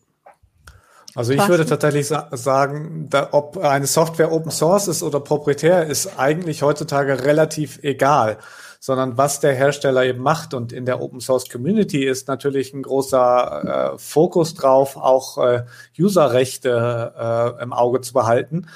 [1.15, 5.85] Also ich würde tatsächlich sa sagen, da, ob eine Software Open Source ist oder proprietär,
[5.85, 8.37] ist eigentlich heutzutage relativ egal,
[8.79, 10.55] sondern was der Hersteller eben macht.
[10.55, 15.63] Und in der Open Source Community ist natürlich ein großer äh, Fokus drauf, auch äh,
[15.99, 17.13] Userrechte
[17.59, 18.67] äh, im Auge zu behalten.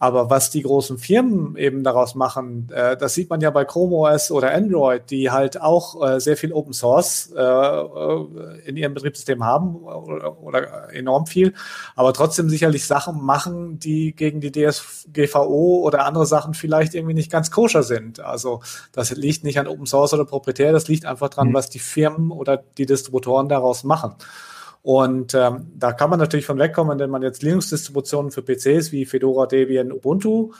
[0.00, 3.96] Aber was die großen Firmen eben daraus machen, äh, das sieht man ja bei Chrome
[3.96, 8.26] OS oder Android, die halt auch äh, sehr viel Open Source äh, äh
[8.64, 11.54] in ihrem Betriebssystem haben oder, oder, enorm viel,
[11.96, 17.30] aber trotzdem sicherlich Sachen machen, die gegen die DSGVO oder andere Sachen vielleicht irgendwie nicht
[17.30, 18.20] ganz koscher sind.
[18.20, 18.60] Also
[18.92, 21.54] das liegt nicht an Open Source oder proprietär, das liegt einfach dran, mhm.
[21.54, 24.14] was die Firmen oder die Distributoren daraus machen.
[24.88, 29.04] Und ähm, da kann man natürlich von wegkommen, wenn man jetzt Linux-Distributionen für PCs wie
[29.04, 30.54] Fedora, Debian, Ubuntu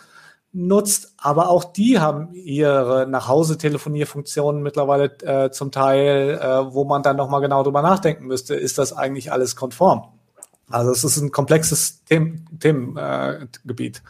[0.52, 7.16] nutzt, aber auch die haben ihre Nachhause-Telefonierfunktionen mittlerweile äh, zum Teil, äh, wo man dann
[7.16, 10.02] nochmal genau drüber nachdenken müsste, ist das eigentlich alles konform?
[10.68, 14.02] Also es ist ein komplexes Themengebiet.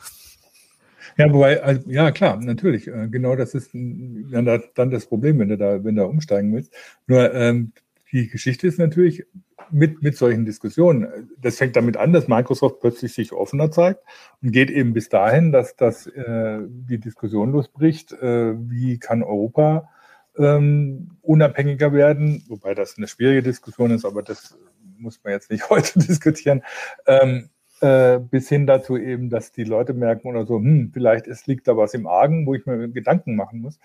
[1.16, 5.50] Äh, ja, wobei, also, ja klar, natürlich, äh, genau das ist dann, das Problem, wenn
[5.50, 6.72] du da, wenn du umsteigen willst.
[7.06, 7.72] Nur ähm,
[8.12, 9.24] die Geschichte ist natürlich,
[9.70, 11.30] mit, mit solchen Diskussionen.
[11.38, 14.00] Das fängt damit an, dass Microsoft plötzlich sich offener zeigt
[14.42, 19.88] und geht eben bis dahin, dass, dass äh, die Diskussion losbricht, äh, wie kann Europa
[20.36, 24.56] ähm, unabhängiger werden, wobei das eine schwierige Diskussion ist, aber das
[24.98, 26.62] muss man jetzt nicht heute diskutieren,
[27.06, 31.46] ähm, äh, bis hin dazu eben, dass die Leute merken oder so, hm, vielleicht es
[31.46, 33.78] liegt da was im Argen, wo ich mir Gedanken machen muss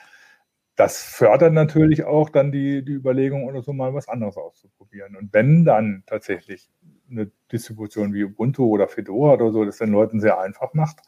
[0.76, 5.16] das fördert natürlich auch dann die, die Überlegung oder so mal was anderes auszuprobieren.
[5.16, 6.70] Und wenn dann tatsächlich
[7.10, 11.02] eine Distribution wie Ubuntu oder Fedora oder so das den Leuten sehr einfach macht,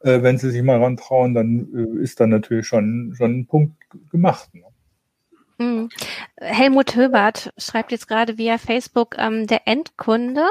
[0.00, 3.74] äh, wenn sie sich mal rantrauen, dann äh, ist dann natürlich schon, schon ein Punkt
[4.10, 4.54] gemacht.
[4.54, 4.62] Ne?
[5.58, 5.88] Hm.
[6.40, 10.48] Helmut Höbert schreibt jetzt gerade via Facebook, ähm, der Endkunde,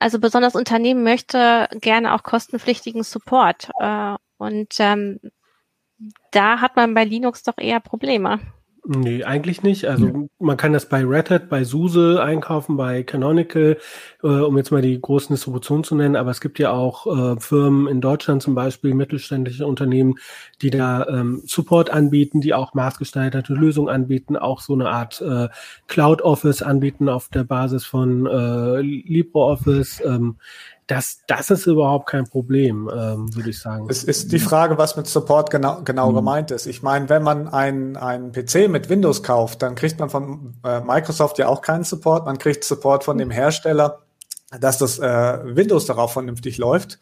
[0.00, 3.70] also besonders Unternehmen möchte gerne auch kostenpflichtigen Support.
[3.80, 5.20] Äh, und ähm,
[6.30, 8.40] da hat man bei Linux doch eher Probleme.
[8.88, 9.86] Nee, eigentlich nicht.
[9.86, 10.12] Also ja.
[10.38, 13.78] man kann das bei Red Hat, bei SUSE einkaufen, bei Canonical,
[14.22, 16.14] äh, um jetzt mal die großen Distributionen zu nennen.
[16.14, 20.14] Aber es gibt ja auch äh, Firmen in Deutschland zum Beispiel, mittelständische Unternehmen,
[20.62, 25.48] die da ähm, Support anbieten, die auch maßgestaltete Lösungen anbieten, auch so eine Art äh,
[25.88, 30.00] Cloud Office anbieten auf der Basis von äh, LibreOffice.
[30.04, 30.36] Ähm,
[30.86, 33.86] das, das ist überhaupt kein Problem, ähm, würde ich sagen.
[33.90, 36.16] Es ist die Frage, was mit Support genau, genau mhm.
[36.16, 36.66] gemeint ist.
[36.66, 40.80] Ich meine, wenn man einen, einen PC mit Windows kauft, dann kriegt man von äh,
[40.80, 42.24] Microsoft ja auch keinen Support.
[42.26, 44.02] Man kriegt Support von dem Hersteller,
[44.60, 47.00] dass das äh, Windows darauf vernünftig läuft.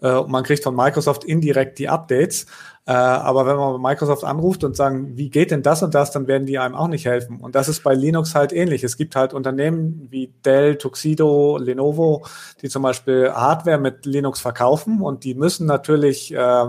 [0.00, 2.46] Äh, und man kriegt von Microsoft indirekt die Updates.
[2.86, 6.26] Äh, aber wenn man Microsoft anruft und sagen, wie geht denn das und das, dann
[6.26, 7.38] werden die einem auch nicht helfen.
[7.38, 8.82] Und das ist bei Linux halt ähnlich.
[8.82, 12.24] Es gibt halt Unternehmen wie Dell, Tuxedo, Lenovo,
[12.62, 16.64] die zum Beispiel Hardware mit Linux verkaufen und die müssen natürlich äh,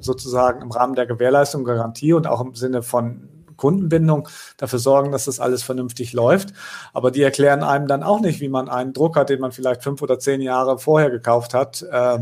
[0.00, 5.26] sozusagen im Rahmen der Gewährleistung, Garantie und auch im Sinne von Kundenbindung dafür sorgen, dass
[5.26, 6.54] das alles vernünftig läuft.
[6.94, 10.00] Aber die erklären einem dann auch nicht, wie man einen Drucker, den man vielleicht fünf
[10.00, 12.20] oder zehn Jahre vorher gekauft hat, äh,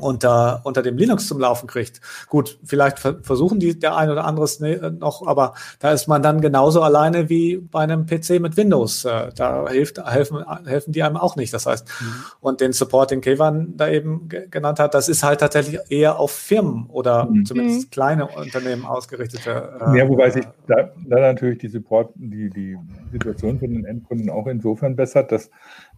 [0.00, 2.00] unter, unter dem Linux zum Laufen kriegt.
[2.28, 6.22] Gut, vielleicht versuchen die der ein oder andere es ne, noch, aber da ist man
[6.22, 9.04] dann genauso alleine wie bei einem PC mit Windows.
[9.04, 11.52] Äh, da hilft, helfen, helfen die einem auch nicht.
[11.52, 12.14] Das heißt, mhm.
[12.40, 16.32] und den Support, den Kevan da eben genannt hat, das ist halt tatsächlich eher auf
[16.32, 17.44] Firmen oder mhm.
[17.44, 17.90] zumindest mhm.
[17.90, 19.78] kleine Unternehmen ausgerichtete.
[19.80, 22.78] Äh, ja, wobei sich da, da natürlich die Support, die, die
[23.12, 25.50] Situation für den Endkunden auch insofern bessert, dass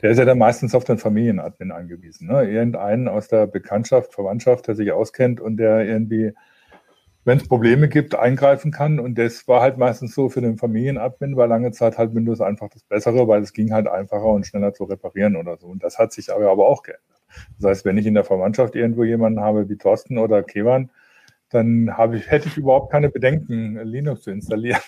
[0.02, 2.26] der ist ja dann meistens auf den Familienadmin angewiesen.
[2.26, 2.50] Ne?
[2.50, 6.32] Irgendeinen aus der Bekanntschaft, Verwandtschaft, der sich auskennt und der irgendwie,
[7.24, 8.98] wenn es Probleme gibt, eingreifen kann.
[8.98, 12.70] Und das war halt meistens so für den Familienadmin, war lange Zeit halt Windows einfach
[12.70, 15.66] das Bessere, weil es ging halt einfacher und schneller zu reparieren oder so.
[15.66, 17.04] Und das hat sich aber, aber auch geändert.
[17.58, 20.90] Das heißt, wenn ich in der Verwandtschaft irgendwo jemanden habe wie Thorsten oder Kevan,
[21.52, 24.80] dann habe ich, hätte ich überhaupt keine Bedenken, Linux zu installieren,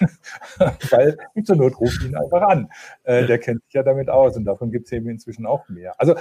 [0.90, 2.70] weil zur Not ruft ihn einfach an.
[3.02, 5.94] Äh, der kennt sich ja damit aus und davon gibt es eben inzwischen auch mehr.
[5.98, 6.14] Also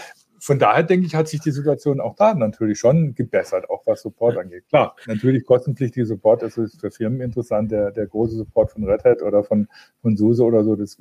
[0.43, 4.01] von daher denke ich, hat sich die Situation auch da natürlich schon gebessert, auch was
[4.01, 4.67] Support angeht.
[4.67, 7.71] Klar, natürlich kostenpflichtige Support, das ist für Firmen interessant.
[7.71, 9.69] Der, der große Support von Red Hat oder von,
[10.01, 10.97] von SUSE oder so, das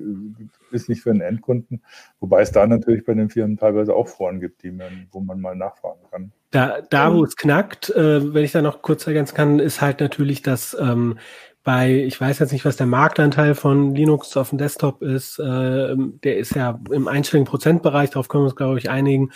[0.71, 1.83] ist nicht für einen Endkunden.
[2.21, 5.41] Wobei es da natürlich bei den Firmen teilweise auch Foren gibt, die man, wo man
[5.41, 6.33] mal nachfragen kann.
[6.53, 9.99] Da, da wo es knackt, äh, wenn ich da noch kurz ergänzen kann, ist halt
[9.99, 11.19] natürlich, dass ähm,
[11.65, 15.95] bei, ich weiß jetzt nicht, was der Marktanteil von Linux auf dem Desktop ist, äh,
[15.97, 19.31] der ist ja im einstelligen Prozentbereich, darauf können wir uns, glaube ich, einigen.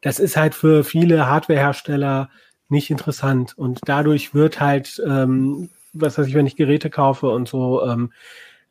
[0.00, 2.30] Das ist halt für viele Hardwarehersteller
[2.68, 7.48] nicht interessant und dadurch wird halt, ähm, was weiß ich, wenn ich Geräte kaufe und
[7.48, 8.12] so ähm,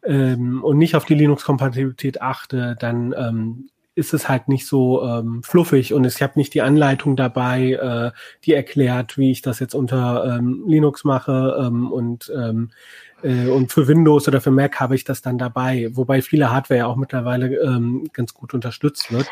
[0.04, 5.44] ähm, und nicht auf die Linux-Kompatibilität achte, dann ähm, ist es halt nicht so ähm,
[5.44, 9.76] fluffig und ich habe nicht die Anleitung dabei, äh, die erklärt, wie ich das jetzt
[9.76, 12.72] unter ähm, Linux mache ähm, und ähm,
[13.22, 16.80] äh, und für Windows oder für Mac habe ich das dann dabei, wobei viele Hardware
[16.80, 19.28] ja auch mittlerweile ähm, ganz gut unterstützt wird.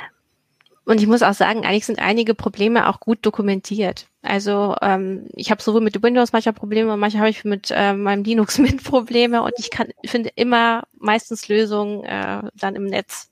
[0.86, 4.08] Und ich muss auch sagen, eigentlich sind einige Probleme auch gut dokumentiert.
[4.24, 8.24] Also ähm, ich habe sowohl mit Windows mancher Probleme, manchmal habe ich mit äh, meinem
[8.24, 13.30] Linux mit Probleme und ich kann finde immer meistens Lösungen äh, dann im Netz.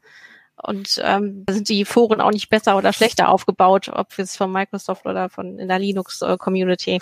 [0.62, 5.06] Und ähm, sind die Foren auch nicht besser oder schlechter aufgebaut, ob jetzt von Microsoft
[5.06, 7.00] oder von in der Linux-Community.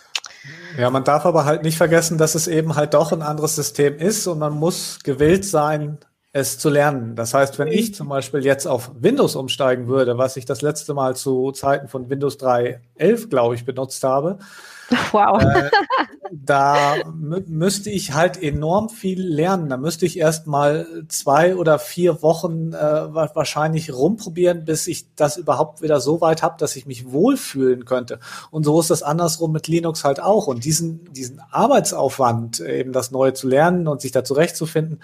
[0.77, 3.97] Ja, man darf aber halt nicht vergessen, dass es eben halt doch ein anderes System
[3.97, 5.97] ist und man muss gewillt sein,
[6.33, 7.15] es zu lernen.
[7.15, 10.93] Das heißt, wenn ich zum Beispiel jetzt auf Windows umsteigen würde, was ich das letzte
[10.93, 14.37] Mal zu Zeiten von Windows 3.11, glaube ich, benutzt habe,
[15.11, 15.41] Wow.
[15.41, 15.69] Äh,
[16.45, 19.69] da müsste ich halt enorm viel lernen.
[19.69, 25.37] Da müsste ich erst mal zwei oder vier Wochen äh, wahrscheinlich rumprobieren, bis ich das
[25.37, 28.19] überhaupt wieder so weit habe, dass ich mich wohlfühlen könnte.
[28.51, 30.47] Und so ist das andersrum mit Linux halt auch.
[30.47, 35.01] Und diesen, diesen Arbeitsaufwand, eben das Neue zu lernen und sich da zurechtzufinden,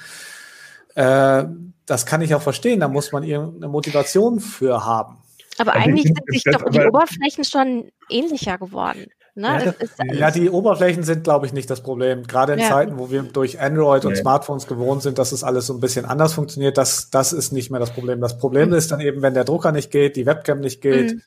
[0.95, 1.45] äh,
[1.85, 2.79] das kann ich auch verstehen.
[2.79, 5.17] Da muss man irgendeine Motivation für haben.
[5.57, 9.07] Aber eigentlich sind sich doch die Oberflächen schon ähnlicher geworden.
[9.33, 9.47] Ne?
[9.47, 12.23] Ja, ist, ja, die Oberflächen sind, glaube ich, nicht das Problem.
[12.23, 12.67] Gerade in ja.
[12.67, 16.05] Zeiten, wo wir durch Android und Smartphones gewohnt sind, dass es alles so ein bisschen
[16.05, 18.19] anders funktioniert, das, das ist nicht mehr das Problem.
[18.19, 18.75] Das Problem mhm.
[18.75, 21.21] ist dann eben, wenn der Drucker nicht geht, die Webcam nicht geht mhm.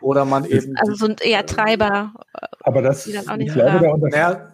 [0.00, 0.74] oder man eben.
[0.76, 2.14] Also so ein eher Treiber.
[2.60, 4.50] Aber das, ich glaube, da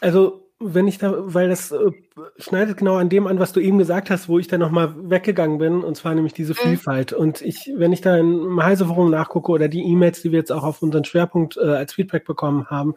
[0.00, 1.90] also wenn ich da, weil das äh,
[2.38, 5.58] schneidet genau an dem an, was du eben gesagt hast, wo ich dann nochmal weggegangen
[5.58, 6.56] bin, und zwar nämlich diese mhm.
[6.56, 7.12] Vielfalt.
[7.12, 10.64] Und ich, wenn ich da im Heise-Forum nachgucke oder die E-Mails, die wir jetzt auch
[10.64, 12.94] auf unseren Schwerpunkt äh, als Feedback bekommen haben,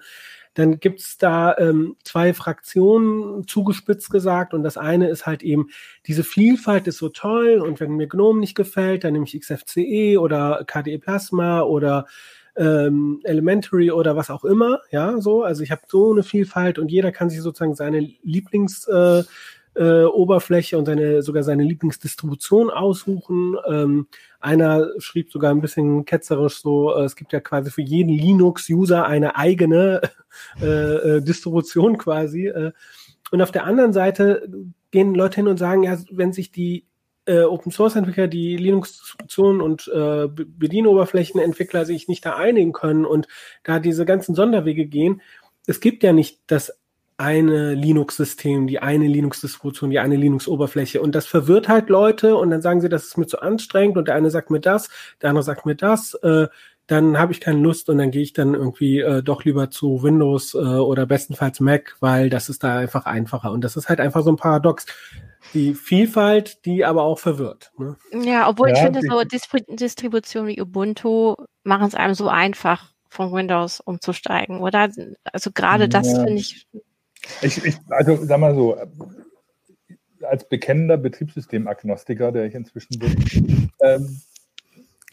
[0.55, 4.53] dann gibt's da ähm, zwei Fraktionen zugespitzt gesagt.
[4.53, 5.67] Und das eine ist halt eben,
[6.07, 10.17] diese Vielfalt ist so toll und wenn mir GNOME nicht gefällt, dann nehme ich XFCE
[10.17, 12.07] oder KDE Plasma oder
[12.57, 15.43] ähm, Elementary oder was auch immer, ja, so.
[15.43, 19.23] Also ich habe so eine Vielfalt und jeder kann sich sozusagen seine Lieblings äh,
[19.75, 23.57] äh, Oberfläche und seine sogar seine Lieblingsdistribution aussuchen.
[23.67, 24.07] Ähm,
[24.39, 29.05] einer schrieb sogar ein bisschen ketzerisch so, äh, es gibt ja quasi für jeden Linux-User
[29.05, 30.01] eine eigene
[30.61, 32.47] äh, äh, Distribution quasi.
[32.47, 32.71] Äh.
[33.31, 34.47] Und auf der anderen Seite
[34.91, 36.85] gehen Leute hin und sagen, ja, wenn sich die
[37.25, 43.27] äh, Open Source Entwickler, die Linux-Distributionen und äh, Bedienoberflächenentwickler sich nicht da einigen können und
[43.63, 45.21] da diese ganzen Sonderwege gehen.
[45.67, 46.79] Es gibt ja nicht das
[47.17, 51.01] eine Linux-System, die eine Linux-Distribution, die eine Linux-Oberfläche.
[51.01, 54.07] Und das verwirrt halt Leute und dann sagen sie, das ist mir zu anstrengend und
[54.07, 54.89] der eine sagt mir das,
[55.21, 56.13] der andere sagt mir das.
[56.15, 56.47] Äh,
[56.87, 60.03] dann habe ich keine Lust und dann gehe ich dann irgendwie äh, doch lieber zu
[60.03, 63.51] Windows äh, oder bestenfalls Mac, weil das ist da einfach einfacher.
[63.51, 64.85] Und das ist halt einfach so ein Paradox
[65.53, 67.71] die Vielfalt, die aber auch verwirrt.
[67.77, 67.97] Ne?
[68.11, 69.23] Ja, obwohl ja, ich finde, so
[69.75, 74.89] Distributionen wie Ubuntu machen es einem so einfach, von Windows umzusteigen, oder?
[75.23, 76.23] Also gerade das ja.
[76.23, 76.67] finde ich,
[77.41, 77.63] ich.
[77.63, 78.77] Ich, also sag mal so,
[80.21, 84.21] als bekennender Betriebssystemaknostiker, der ich inzwischen bin, ähm,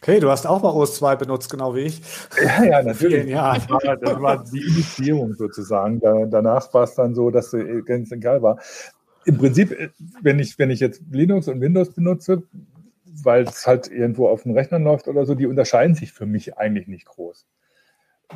[0.01, 2.01] Okay, du hast auch mal OS 2 benutzt, genau wie ich.
[2.43, 3.25] Ja, ja, natürlich.
[3.25, 3.53] Ja.
[3.53, 6.01] Das, war, das war die Initiierung sozusagen.
[6.01, 8.59] Da, danach war es dann so, dass es ganz egal war
[9.25, 9.89] im Prinzip, äh,
[10.21, 12.43] wenn ich, wenn ich jetzt Linux und Windows benutze,
[13.05, 16.57] weil es halt irgendwo auf dem Rechner läuft oder so, die unterscheiden sich für mich
[16.57, 17.45] eigentlich nicht groß.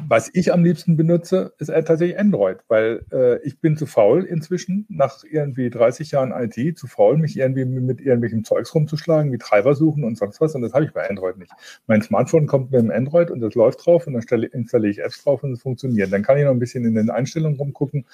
[0.08, 4.86] Was ich am liebsten benutze, ist tatsächlich Android, weil äh, ich bin zu faul inzwischen,
[4.90, 9.76] nach irgendwie 30 Jahren IT, zu faul, mich irgendwie mit irgendwelchem Zeugs rumzuschlagen, wie Treiber
[9.76, 10.54] suchen und sonst was.
[10.56, 11.52] Und das habe ich bei Android nicht.
[11.88, 15.00] Mein Smartphone kommt mit dem Android und das läuft drauf und dann stelle, installiere ich
[15.00, 16.12] Apps drauf und es funktioniert.
[16.12, 18.06] Dann kann ich noch ein bisschen in den Einstellungen rumgucken,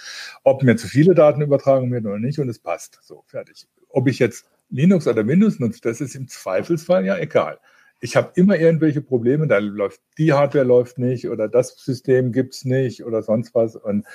[0.43, 2.99] ob mir zu viele Daten übertragen werden oder nicht und es passt.
[3.03, 3.67] So, fertig.
[3.89, 7.59] Ob ich jetzt Linux oder Windows nutze, das ist im Zweifelsfall ja egal
[8.03, 12.65] ich habe immer irgendwelche Probleme, da läuft die Hardware läuft nicht oder das System gibt's
[12.65, 14.05] nicht oder sonst was und,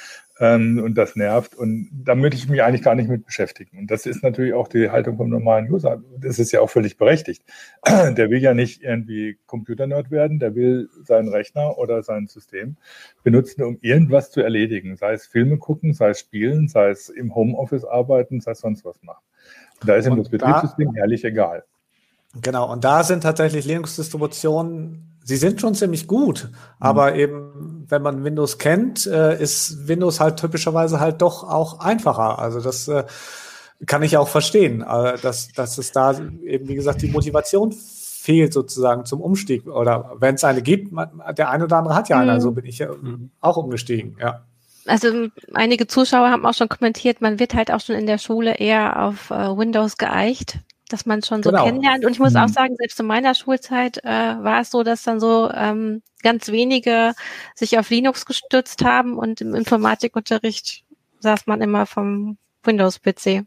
[0.41, 3.79] ähm, und das nervt und da möchte ich mich eigentlich gar nicht mit beschäftigen.
[3.79, 6.03] Und das ist natürlich auch die Haltung vom normalen User.
[6.19, 7.43] Das ist ja auch völlig berechtigt.
[7.87, 12.77] Der will ja nicht irgendwie Computernerd werden, der will seinen Rechner oder sein System
[13.25, 17.35] benutzen, um irgendwas zu erledigen, sei es Filme gucken, sei es spielen, sei es im
[17.35, 19.25] Homeoffice arbeiten, sei es sonst was machen.
[19.81, 21.65] Und da ist ihm das Betriebssystem da, ehrlich egal.
[22.35, 26.57] Genau, und da sind tatsächlich Linux-Distributionen, sie sind schon ziemlich gut, mhm.
[26.79, 32.39] aber eben, wenn man Windows kennt, äh, ist Windows halt typischerweise halt doch auch einfacher.
[32.39, 33.05] Also das äh,
[33.87, 38.53] kann ich auch verstehen, äh, dass, dass es da eben, wie gesagt, die Motivation fehlt
[38.53, 39.67] sozusagen zum Umstieg.
[39.67, 42.23] Oder wenn es eine gibt, man, der eine oder andere hat ja mhm.
[42.23, 43.31] eine, also bin ich ja mhm.
[43.41, 44.43] auch umgestiegen, ja.
[44.87, 48.55] Also einige Zuschauer haben auch schon kommentiert, man wird halt auch schon in der Schule
[48.55, 51.65] eher auf äh, Windows geeicht dass man schon so genau.
[51.65, 52.05] kennenlernt.
[52.05, 52.41] Und ich muss mhm.
[52.41, 56.49] auch sagen, selbst in meiner Schulzeit äh, war es so, dass dann so ähm, ganz
[56.49, 57.13] wenige
[57.55, 60.85] sich auf Linux gestützt haben und im Informatikunterricht
[61.21, 63.45] saß man immer vom Windows-PC.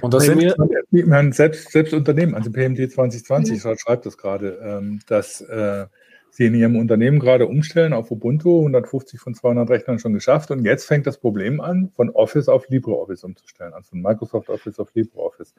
[0.00, 3.76] Und das sind wir, selbst, selbst Unternehmen, also PMD 2020 mhm.
[3.76, 5.86] schreibt das gerade, ähm, dass äh,
[6.30, 10.64] sie in ihrem Unternehmen gerade umstellen auf Ubuntu, 150 von 200 Rechnern schon geschafft und
[10.64, 14.94] jetzt fängt das Problem an, von Office auf LibreOffice umzustellen, also von Microsoft Office auf
[14.94, 15.54] LibreOffice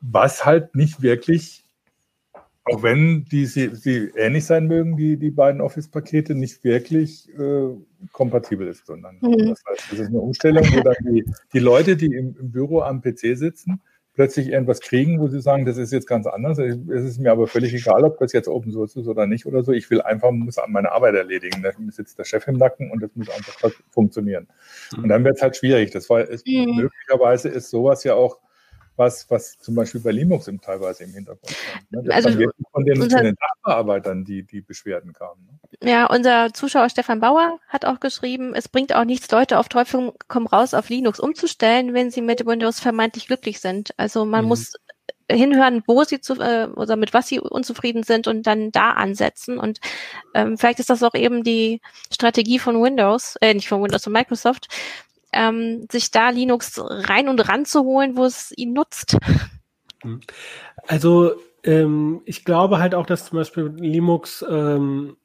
[0.00, 1.64] was halt nicht wirklich,
[2.64, 7.68] auch wenn die sie, sie ähnlich sein mögen, die, die beiden Office-Pakete, nicht wirklich äh,
[8.12, 9.50] kompatibel ist, sondern mhm.
[9.50, 12.80] das heißt, das ist eine Umstellung, wo dann die, die Leute, die im, im Büro
[12.80, 13.80] am PC sitzen,
[14.16, 16.58] plötzlich irgendwas kriegen, wo sie sagen, das ist jetzt ganz anders.
[16.58, 19.62] Es ist mir aber völlig egal, ob das jetzt Open Source ist oder nicht oder
[19.62, 19.72] so.
[19.72, 21.62] Ich will einfach, muss meine Arbeit erledigen.
[21.62, 24.48] Da sitzt der Chef im Nacken und das muss einfach funktionieren.
[24.96, 25.04] Mhm.
[25.04, 25.90] Und dann wird es halt schwierig.
[25.90, 26.76] Das war, ist, mhm.
[26.76, 28.40] möglicherweise ist sowas ja auch
[28.96, 31.54] was, was zum Beispiel bei Linux im teilweise im Hintergrund
[31.90, 32.02] kam.
[32.04, 32.14] Ne?
[32.14, 32.38] also von
[32.84, 35.46] den, unser, von den Nachbearbeitern die, die Beschwerden kamen.
[35.46, 35.90] Ne?
[35.90, 40.12] Ja, unser Zuschauer Stefan Bauer hat auch geschrieben, es bringt auch nichts, Leute auf Teufel
[40.28, 43.92] komm raus auf Linux umzustellen, wenn sie mit Windows vermeintlich glücklich sind.
[43.96, 44.48] Also man mhm.
[44.48, 44.72] muss
[45.30, 49.58] hinhören, wo sie zu äh, oder mit was sie unzufrieden sind und dann da ansetzen.
[49.58, 49.80] Und
[50.34, 51.80] ähm, vielleicht ist das auch eben die
[52.12, 54.68] Strategie von Windows, äh, nicht von Windows, von Microsoft,
[55.36, 59.16] ähm, sich da Linux rein und ran zu holen, wo es ihn nutzt.
[60.02, 60.20] Hm.
[60.86, 65.16] Also ähm, ich glaube halt auch, dass zum Beispiel Linux ähm,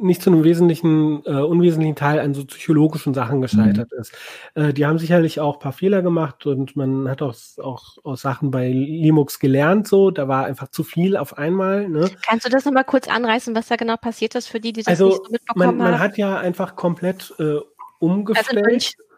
[0.00, 4.00] nicht zu einem wesentlichen, äh, unwesentlichen Teil an so psychologischen Sachen gescheitert mhm.
[4.00, 4.12] ist.
[4.54, 8.50] Äh, die haben sicherlich auch paar Fehler gemacht und man hat auch, auch aus Sachen
[8.50, 11.88] bei Linux gelernt, so, da war einfach zu viel auf einmal.
[11.88, 12.10] Ne?
[12.24, 14.88] Kannst du das nochmal kurz anreißen, was da genau passiert ist für die, die das
[14.88, 15.92] also, nicht so mitbekommen man, man haben?
[15.92, 17.56] Man hat ja einfach komplett äh,
[17.98, 18.64] umgestellt.
[18.64, 19.09] Also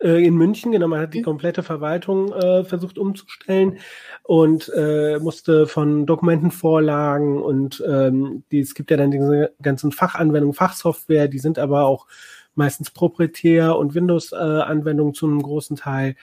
[0.00, 1.24] äh, in München, genau, man hat die mhm.
[1.24, 3.78] komplette Verwaltung äh, versucht umzustellen
[4.22, 10.54] und äh, musste von Dokumentenvorlagen und ähm, die, es gibt ja dann diese ganzen Fachanwendungen,
[10.54, 12.06] Fachsoftware, die sind aber auch
[12.54, 16.16] meistens proprietär und Windows-Anwendungen zu einem großen Teil.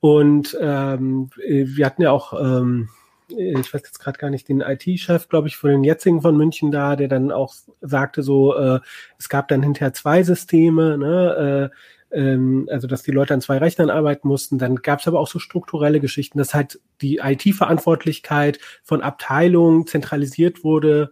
[0.00, 2.88] Und ähm, wir hatten ja auch, ähm,
[3.28, 6.70] ich weiß jetzt gerade gar nicht, den IT-Chef, glaube ich, von den jetzigen von München
[6.70, 8.80] da, der dann auch sagte, so, äh,
[9.18, 11.76] es gab dann hinterher zwei Systeme, ne, äh,
[12.14, 14.58] ähm, also dass die Leute an zwei Rechnern arbeiten mussten.
[14.58, 20.64] Dann gab es aber auch so strukturelle Geschichten, dass halt die IT-Verantwortlichkeit von Abteilungen zentralisiert
[20.64, 21.10] wurde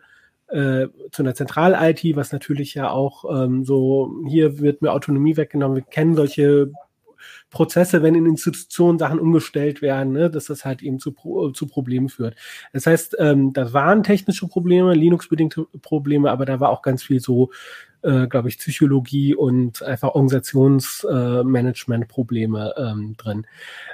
[0.48, 5.76] äh, zu einer Zentral-IT, was natürlich ja auch ähm, so, hier wird mir Autonomie weggenommen.
[5.76, 6.72] Wir kennen solche
[7.52, 11.12] Prozesse, wenn in Institutionen Sachen umgestellt werden, ne, dass das halt eben zu,
[11.54, 12.34] zu Problemen führt.
[12.72, 17.20] Das heißt, ähm, das waren technische Probleme, Linux-bedingte Probleme, aber da war auch ganz viel
[17.20, 17.50] so
[18.02, 23.46] äh, glaube ich, Psychologie und einfach Organisationsmanagement-Probleme äh, ähm, drin.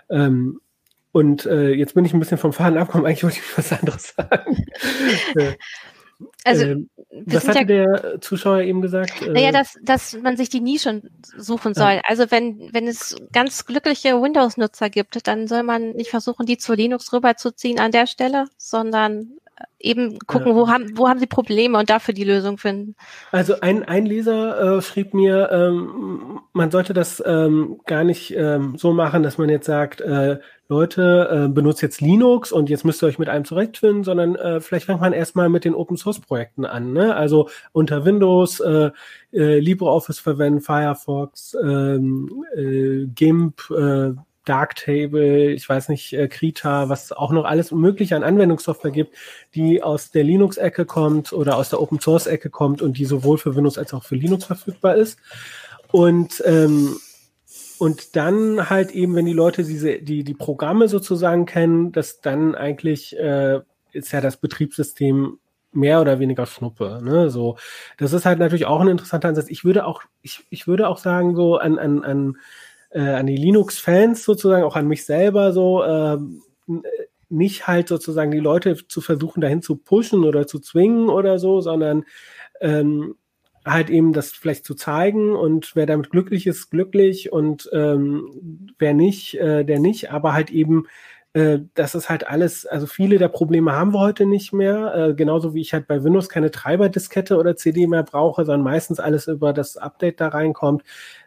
[0.08, 0.60] Ähm,
[1.12, 3.06] und äh, jetzt bin ich ein bisschen vom Faden abgekommen.
[3.06, 4.64] Eigentlich wollte ich was anderes sagen.
[6.44, 6.90] Also, ähm,
[7.26, 9.26] was hatte ja, der Zuschauer eben gesagt?
[9.26, 11.02] Naja, äh, dass, dass man sich die Nische
[11.36, 11.94] suchen soll.
[11.94, 12.00] Ja.
[12.04, 16.74] Also wenn, wenn es ganz glückliche Windows-Nutzer gibt, dann soll man nicht versuchen, die zu
[16.74, 19.38] Linux rüberzuziehen an der Stelle, sondern
[19.78, 20.54] eben gucken, ja.
[20.54, 22.96] wo haben wo haben sie Probleme und dafür die Lösung finden.
[23.30, 28.76] Also ein, ein Leser äh, schrieb mir, ähm, man sollte das ähm, gar nicht ähm,
[28.76, 30.38] so machen, dass man jetzt sagt, äh,
[30.70, 34.60] Leute, äh, benutzt jetzt Linux und jetzt müsst ihr euch mit einem zurechtfinden, sondern äh,
[34.60, 36.92] vielleicht fängt man erstmal mit den Open Source Projekten an.
[36.92, 37.16] Ne?
[37.16, 38.90] Also unter Windows äh,
[39.32, 44.12] äh, LibreOffice verwenden, Firefox, ähm, äh, GIMP, äh,
[44.48, 49.14] Darktable, ich weiß nicht, äh, Krita, was auch noch alles mögliche an Anwendungssoftware gibt,
[49.54, 53.78] die aus der Linux-Ecke kommt oder aus der Open-Source-Ecke kommt und die sowohl für Windows
[53.78, 55.18] als auch für Linux verfügbar ist.
[55.90, 56.96] Und ähm,
[57.78, 62.56] und dann halt eben, wenn die Leute diese, die, die Programme sozusagen kennen, dass dann
[62.56, 63.60] eigentlich äh,
[63.92, 65.38] ist ja das Betriebssystem
[65.72, 67.00] mehr oder weniger Schnuppe.
[67.02, 67.30] Ne?
[67.30, 67.56] So,
[67.98, 69.48] das ist halt natürlich auch ein interessanter Ansatz.
[69.48, 72.36] Ich würde auch, ich, ich würde auch sagen, so an, an, an,
[72.90, 76.18] äh, an die Linux-Fans sozusagen, auch an mich selber so, äh,
[77.28, 81.60] nicht halt sozusagen die Leute zu versuchen, dahin zu pushen oder zu zwingen oder so,
[81.60, 82.04] sondern
[82.60, 83.16] ähm,
[83.66, 88.94] halt eben das vielleicht zu zeigen und wer damit glücklich ist, glücklich und ähm, wer
[88.94, 90.86] nicht, äh, der nicht, aber halt eben
[91.34, 95.14] äh, das ist halt alles, also viele der Probleme haben wir heute nicht mehr, äh,
[95.14, 99.26] genauso wie ich halt bei Windows keine Treiberdiskette oder CD mehr brauche, sondern meistens alles
[99.28, 100.82] über das Update da reinkommt.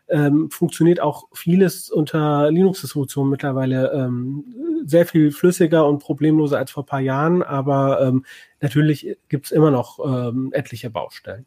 [0.09, 4.43] Ähm, funktioniert auch vieles unter Linux-Distributionen mittlerweile ähm,
[4.85, 8.25] sehr viel flüssiger und problemloser als vor paar Jahren, aber ähm,
[8.59, 11.45] natürlich gibt es immer noch ähm, etliche Baustellen.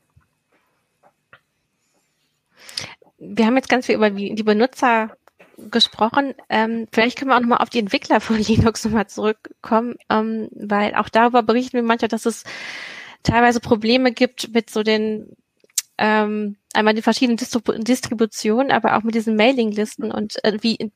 [3.19, 5.17] Wir haben jetzt ganz viel über die Benutzer
[5.71, 6.35] gesprochen.
[6.49, 10.95] Ähm, vielleicht können wir auch nochmal auf die Entwickler von Linux nochmal zurückkommen, ähm, weil
[10.95, 12.45] auch darüber berichten wir manchmal, dass es
[13.23, 15.37] teilweise Probleme gibt mit so den
[15.97, 20.93] ähm, einmal die verschiedenen Distribu Distributionen, aber auch mit diesen Mailinglisten und äh, wie,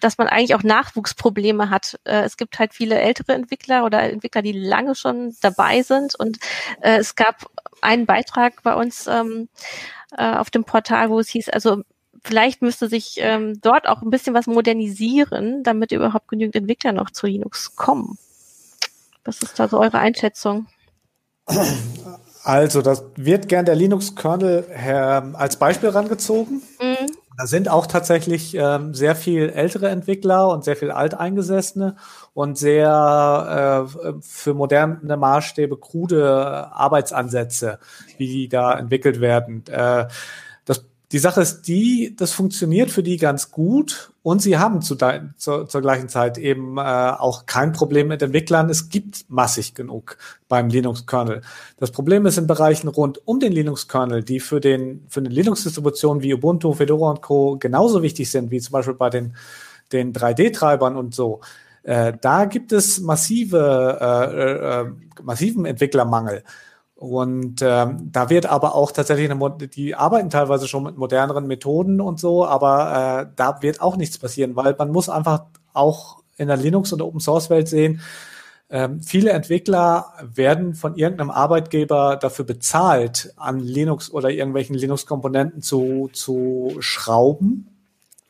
[0.00, 1.98] dass man eigentlich auch Nachwuchsprobleme hat.
[2.04, 6.38] Äh, es gibt halt viele ältere Entwickler oder Entwickler, die lange schon dabei sind und
[6.80, 7.50] äh, es gab
[7.82, 9.48] einen Beitrag bei uns ähm,
[10.16, 11.82] äh, auf dem Portal, wo es hieß, also
[12.24, 17.10] vielleicht müsste sich ähm, dort auch ein bisschen was modernisieren, damit überhaupt genügend Entwickler noch
[17.10, 18.18] zu Linux kommen.
[19.24, 20.66] Was ist da so eure Einschätzung?
[22.44, 24.64] Also, das wird gern der Linux-Kernel
[25.34, 26.62] als Beispiel rangezogen.
[26.80, 27.06] Mhm.
[27.38, 31.94] Da sind auch tatsächlich ähm, sehr viel ältere Entwickler und sehr viel Alteingesessene
[32.34, 37.78] und sehr äh, für moderne Maßstäbe krude Arbeitsansätze,
[38.16, 39.62] wie die da entwickelt werden.
[39.70, 40.08] Äh,
[41.10, 45.22] die Sache ist die, das funktioniert für die ganz gut und sie haben zu de,
[45.38, 48.68] zu, zur gleichen Zeit eben äh, auch kein Problem mit Entwicklern.
[48.68, 51.40] Es gibt massig genug beim Linux-Kernel.
[51.78, 56.22] Das Problem ist in Bereichen rund um den Linux-Kernel, die für den für eine Linux-Distribution
[56.22, 57.56] wie Ubuntu, Fedora und Co.
[57.58, 59.34] genauso wichtig sind, wie zum Beispiel bei den,
[59.92, 61.40] den 3D-Treibern und so.
[61.84, 66.42] Äh, da gibt es massive, äh, äh, massiven Entwicklermangel.
[66.98, 72.00] Und ähm, da wird aber auch tatsächlich, eine, die arbeiten teilweise schon mit moderneren Methoden
[72.00, 76.48] und so, aber äh, da wird auch nichts passieren, weil man muss einfach auch in
[76.48, 78.00] der Linux- und Open-Source-Welt sehen,
[78.68, 86.10] ähm, viele Entwickler werden von irgendeinem Arbeitgeber dafür bezahlt, an Linux oder irgendwelchen Linux-Komponenten zu,
[86.12, 87.68] zu schrauben.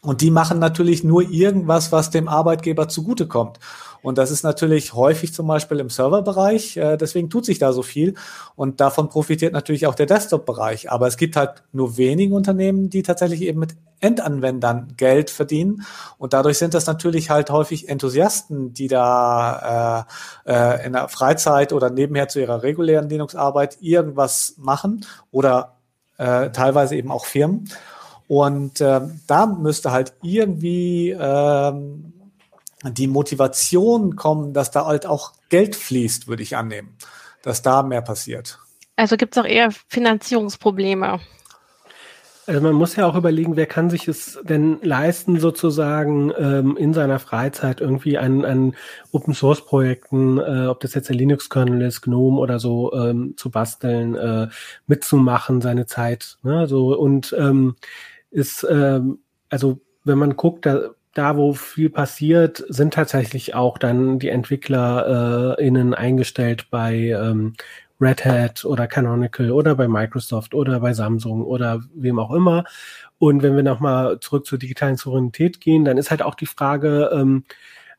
[0.02, 3.58] Und die machen natürlich nur irgendwas, was dem Arbeitgeber zugutekommt.
[4.02, 6.76] Und das ist natürlich häufig zum Beispiel im Serverbereich.
[6.76, 8.14] Äh, deswegen tut sich da so viel.
[8.56, 10.90] Und davon profitiert natürlich auch der Desktop-Bereich.
[10.90, 15.84] Aber es gibt halt nur wenige Unternehmen, die tatsächlich eben mit Endanwendern Geld verdienen.
[16.18, 20.06] Und dadurch sind das natürlich halt häufig Enthusiasten, die da
[20.46, 25.78] äh, äh, in der Freizeit oder nebenher zu ihrer regulären Linux-Arbeit irgendwas machen oder
[26.18, 27.68] äh, teilweise eben auch Firmen.
[28.28, 32.12] Und äh, da müsste halt irgendwie ähm,
[32.84, 36.96] die Motivation kommen, dass da halt auch Geld fließt, würde ich annehmen,
[37.42, 38.58] dass da mehr passiert.
[38.96, 41.20] Also gibt es auch eher Finanzierungsprobleme.
[42.46, 46.94] Also man muss ja auch überlegen, wer kann sich es denn leisten, sozusagen ähm, in
[46.94, 48.74] seiner Freizeit irgendwie an, an
[49.12, 53.34] Open Source Projekten, äh, ob das jetzt der Linux Kernel ist, GNOME oder so, ähm,
[53.36, 54.48] zu basteln, äh,
[54.86, 56.38] mitzumachen, seine Zeit.
[56.42, 56.66] Ne?
[56.66, 57.76] So und ähm,
[58.30, 59.18] ist ähm,
[59.50, 65.92] also wenn man guckt, da da, wo viel passiert, sind tatsächlich auch dann die EntwicklerInnen
[65.92, 67.54] äh, eingestellt bei ähm,
[68.00, 72.64] Red Hat oder Canonical oder bei Microsoft oder bei Samsung oder wem auch immer.
[73.18, 77.10] Und wenn wir nochmal zurück zur digitalen Souveränität gehen, dann ist halt auch die Frage,
[77.12, 77.44] ähm,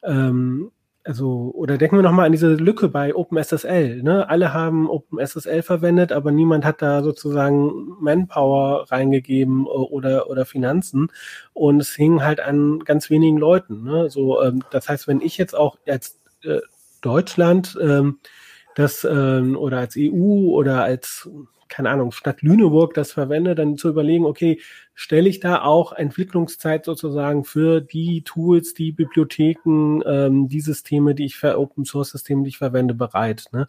[0.04, 0.72] ähm,
[1.04, 4.04] also, oder denken wir nochmal an diese Lücke bei OpenSSL.
[4.04, 4.30] Ne?
[4.30, 11.12] Alle haben OpenSSL verwendet, aber niemand hat da sozusagen Manpower reingegeben äh, oder, oder Finanzen.
[11.54, 13.84] Und es hing halt an ganz wenigen Leuten.
[13.84, 14.10] Ne?
[14.10, 16.60] So, ähm, das heißt, wenn ich jetzt auch als äh,
[17.02, 18.20] Deutschland ähm,
[18.76, 21.30] das ähm, oder als EU oder als
[21.70, 24.60] keine Ahnung, Stadt Lüneburg das verwende, dann zu überlegen, okay,
[24.94, 31.26] stelle ich da auch Entwicklungszeit sozusagen für die Tools, die Bibliotheken, ähm, die Systeme, die
[31.26, 33.46] ich für Open Source Systeme, die ich verwende, bereit.
[33.54, 33.68] Ne?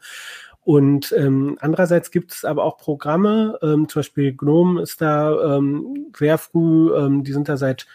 [0.62, 6.11] Und ähm, andererseits gibt es aber auch Programme, ähm, zum Beispiel GNOME ist da ähm,
[6.16, 7.86] sehr früh, ähm, die sind da seit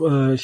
[0.00, 0.36] äh,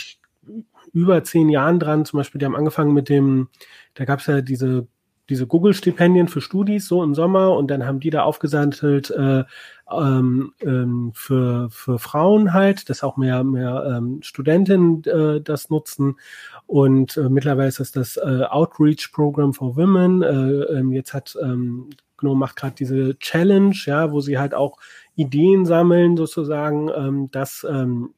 [0.93, 3.49] über zehn Jahren dran, zum Beispiel, die haben angefangen mit dem,
[3.95, 4.87] da gab es ja diese
[5.31, 9.45] diese Google-Stipendien für Studis so im Sommer und dann haben die da aufgesandelt äh,
[9.91, 16.19] ähm, ähm, für, für Frauen halt, dass auch mehr, mehr ähm, Studentinnen äh, das nutzen.
[16.67, 20.23] Und äh, mittlerweile ist das das äh, Outreach Program for Women.
[20.23, 24.77] Äh, ähm, jetzt hat ähm, GNOME macht gerade diese Challenge, ja, wo sie halt auch
[25.15, 28.15] Ideen sammeln, sozusagen, ähm, dass ähm,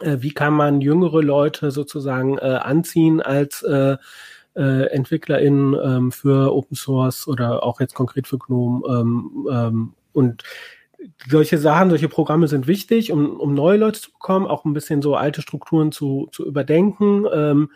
[0.00, 3.96] äh, wie kann man jüngere Leute sozusagen äh, anziehen als äh,
[4.56, 10.42] äh, EntwicklerInnen ähm, für Open Source oder auch jetzt konkret für GNOME ähm, ähm, und
[11.28, 15.02] solche Sachen, solche Programme sind wichtig, um, um neue Leute zu bekommen, auch ein bisschen
[15.02, 17.70] so alte Strukturen zu, zu überdenken, ähm,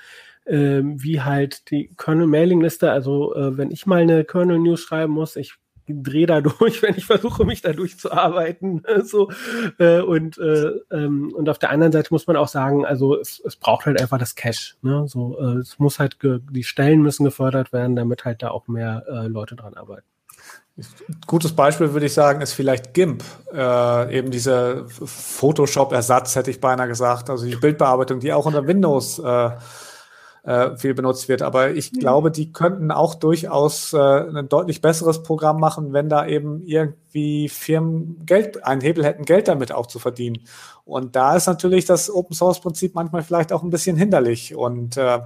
[0.45, 5.55] äh, wie halt die Kernel-Mailing-Liste, also äh, wenn ich mal eine Kernel-News schreiben muss, ich
[5.87, 8.83] drehe da durch, wenn ich versuche, mich da durchzuarbeiten.
[9.05, 9.31] so,
[9.79, 13.41] äh, und, äh, ähm, und auf der anderen Seite muss man auch sagen, also es,
[13.45, 14.77] es braucht halt einfach das Cash.
[14.83, 15.07] Ne?
[15.09, 19.05] So, äh, es muss halt, die Stellen müssen gefördert werden, damit halt da auch mehr
[19.09, 20.07] äh, Leute dran arbeiten.
[21.29, 23.23] Gutes Beispiel würde ich sagen, ist vielleicht GIMP.
[23.53, 27.31] Äh, eben dieser Photoshop-Ersatz, hätte ich beinahe gesagt.
[27.31, 29.51] Also die Bildbearbeitung, die auch unter Windows äh,
[30.45, 31.43] äh, viel benutzt wird.
[31.43, 31.99] Aber ich mhm.
[31.99, 37.49] glaube, die könnten auch durchaus äh, ein deutlich besseres Programm machen, wenn da eben irgendwie
[37.49, 40.43] Firmen Geld, einen Hebel hätten, Geld damit auch zu verdienen.
[40.85, 44.55] Und da ist natürlich das Open Source Prinzip manchmal vielleicht auch ein bisschen hinderlich.
[44.55, 45.21] Und äh,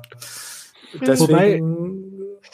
[1.00, 2.07] deswegen Wobei,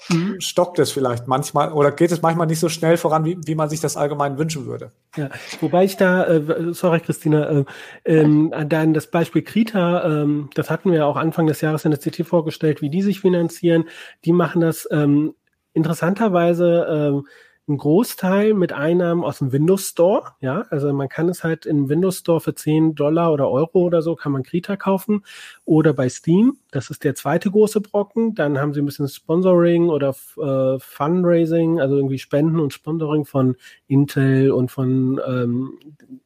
[0.09, 0.41] mhm.
[0.41, 3.69] stockt es vielleicht manchmal oder geht es manchmal nicht so schnell voran, wie, wie man
[3.69, 4.93] sich das allgemein wünschen würde.
[5.17, 5.31] Ja,
[5.61, 7.65] wobei ich da, äh, sorry Christina, äh,
[8.05, 11.91] ähm, dann das Beispiel Krita, ähm, das hatten wir ja auch Anfang des Jahres in
[11.91, 13.85] der CT vorgestellt, wie die sich finanzieren.
[14.25, 15.35] Die machen das ähm,
[15.73, 17.27] interessanterweise ähm,
[17.67, 20.33] ein Großteil mit Einnahmen aus dem Windows Store.
[20.41, 24.03] Ja, also man kann es halt im Windows Store für 10 Dollar oder Euro oder
[24.03, 25.25] so kann man Krita kaufen
[25.65, 26.59] oder bei Steam.
[26.71, 28.35] Das ist der zweite große Brocken.
[28.35, 33.57] Dann haben sie ein bisschen Sponsoring oder äh, Fundraising, also irgendwie Spenden und Sponsoring von
[33.87, 35.79] Intel und von ähm,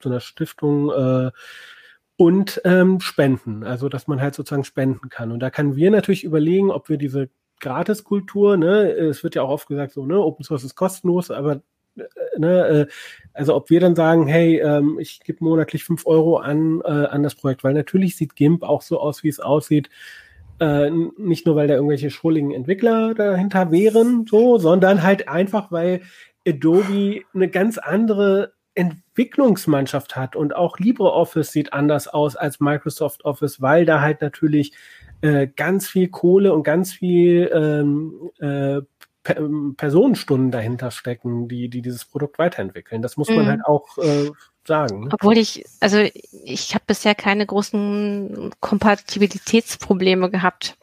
[0.03, 0.91] so einer Stiftung.
[0.91, 1.31] Äh,
[2.21, 5.31] und ähm, Spenden, also dass man halt sozusagen spenden kann.
[5.31, 7.31] Und da können wir natürlich überlegen, ob wir diese
[7.61, 8.91] Gratiskultur, ne?
[8.91, 11.63] Es wird ja auch oft gesagt, so, ne, Open Source ist kostenlos, aber
[11.97, 12.87] äh, ne, äh,
[13.33, 17.23] also ob wir dann sagen, hey, ähm, ich gebe monatlich fünf Euro an, äh, an
[17.23, 19.91] das Projekt, weil natürlich sieht GIMP auch so aus, wie es aussieht.
[20.61, 26.01] Nicht nur, weil da irgendwelche schrulligen Entwickler dahinter wären, so, sondern halt einfach, weil
[26.45, 33.61] Adobe eine ganz andere Entwicklungsmannschaft hat und auch LibreOffice sieht anders aus als Microsoft Office,
[33.61, 34.73] weil da halt natürlich
[35.21, 38.81] äh, ganz viel Kohle und ganz viel ähm, äh,
[39.77, 43.03] Personenstunden dahinter stecken, die, die dieses Produkt weiterentwickeln.
[43.03, 43.49] Das muss man mhm.
[43.49, 44.31] halt auch äh,
[44.65, 45.09] sagen.
[45.13, 45.99] Obwohl ich, also
[46.45, 50.77] ich habe bisher keine großen Kompatibilitätsprobleme gehabt.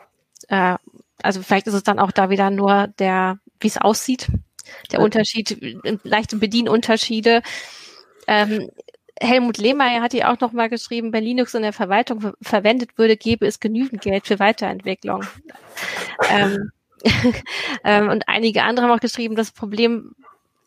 [0.50, 0.76] Äh,
[1.22, 4.28] also vielleicht ist es dann auch da wieder nur der, wie es aussieht,
[4.92, 7.42] der Unterschied, leichte Bedienunterschiede.
[8.28, 8.70] Ähm,
[9.22, 12.98] Helmut Lehmeier hat ja auch noch mal geschrieben, wenn Linux in der Verwaltung ver verwendet
[12.98, 15.24] würde, gäbe es genügend Geld für Weiterentwicklung.
[16.30, 16.72] ähm,
[17.84, 20.16] ähm, und einige andere haben auch geschrieben, das Problem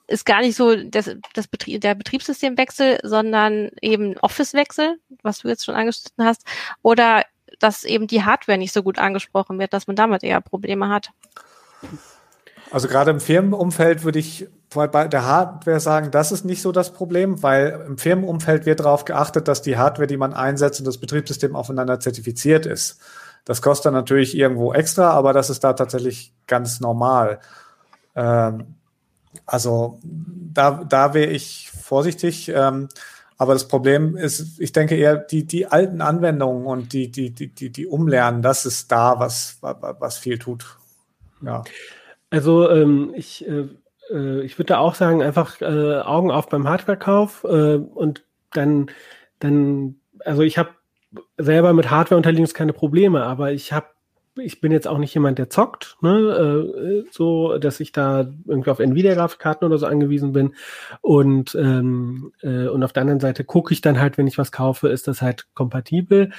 [0.07, 5.67] ist gar nicht so das, das Betrie der Betriebssystemwechsel, sondern eben Office-Wechsel, was du jetzt
[5.67, 6.45] schon angeschnitten hast,
[6.83, 7.25] oder
[7.59, 11.11] dass eben die Hardware nicht so gut angesprochen wird, dass man damit eher Probleme hat.
[12.71, 16.93] Also gerade im Firmenumfeld würde ich bei der Hardware sagen, das ist nicht so das
[16.93, 20.99] Problem, weil im Firmenumfeld wird darauf geachtet, dass die Hardware, die man einsetzt und das
[20.99, 23.01] Betriebssystem aufeinander zertifiziert ist.
[23.45, 27.41] Das kostet dann natürlich irgendwo extra, aber das ist da tatsächlich ganz normal.
[28.15, 28.75] Ähm,
[29.47, 32.51] also da, da wäre ich vorsichtig.
[32.55, 32.89] Ähm,
[33.39, 37.71] aber das Problem ist, ich denke eher, die, die alten Anwendungen und die, die, die,
[37.71, 40.77] die, Umlernen, das ist da, was, was viel tut.
[41.41, 41.63] Ja.
[42.31, 43.69] Also ähm, ich, äh,
[44.11, 48.91] äh, ich würde da auch sagen, einfach äh, Augen auf beim Hardwarekauf äh, und dann,
[49.39, 50.71] dann, also ich habe
[51.37, 53.87] selber mit Hardware unter Linux keine Probleme, aber ich habe
[54.41, 58.71] ich bin jetzt auch nicht jemand, der zockt, ne, äh, so, dass ich da irgendwie
[58.71, 60.55] auf Nvidia-Grafikkarten oder so angewiesen bin.
[61.01, 64.53] Und, ähm, äh, und auf der anderen Seite gucke ich dann halt, wenn ich was
[64.53, 66.31] kaufe, ist das halt kompatibel.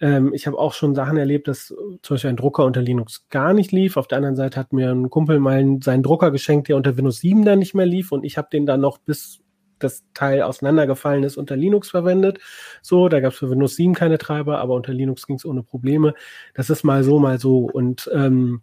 [0.00, 3.52] Ähm, ich habe auch schon Sachen erlebt, dass zum Beispiel ein Drucker unter Linux gar
[3.52, 3.96] nicht lief.
[3.96, 7.20] Auf der anderen Seite hat mir ein Kumpel mal seinen Drucker geschenkt, der unter Windows
[7.20, 9.43] 7 dann nicht mehr lief und ich habe den dann noch bis
[9.78, 12.38] das Teil auseinandergefallen ist, unter Linux verwendet.
[12.82, 15.62] So, da gab es für Windows 7 keine Treiber, aber unter Linux ging es ohne
[15.62, 16.14] Probleme.
[16.54, 17.58] Das ist mal so, mal so.
[17.58, 18.62] Und ähm,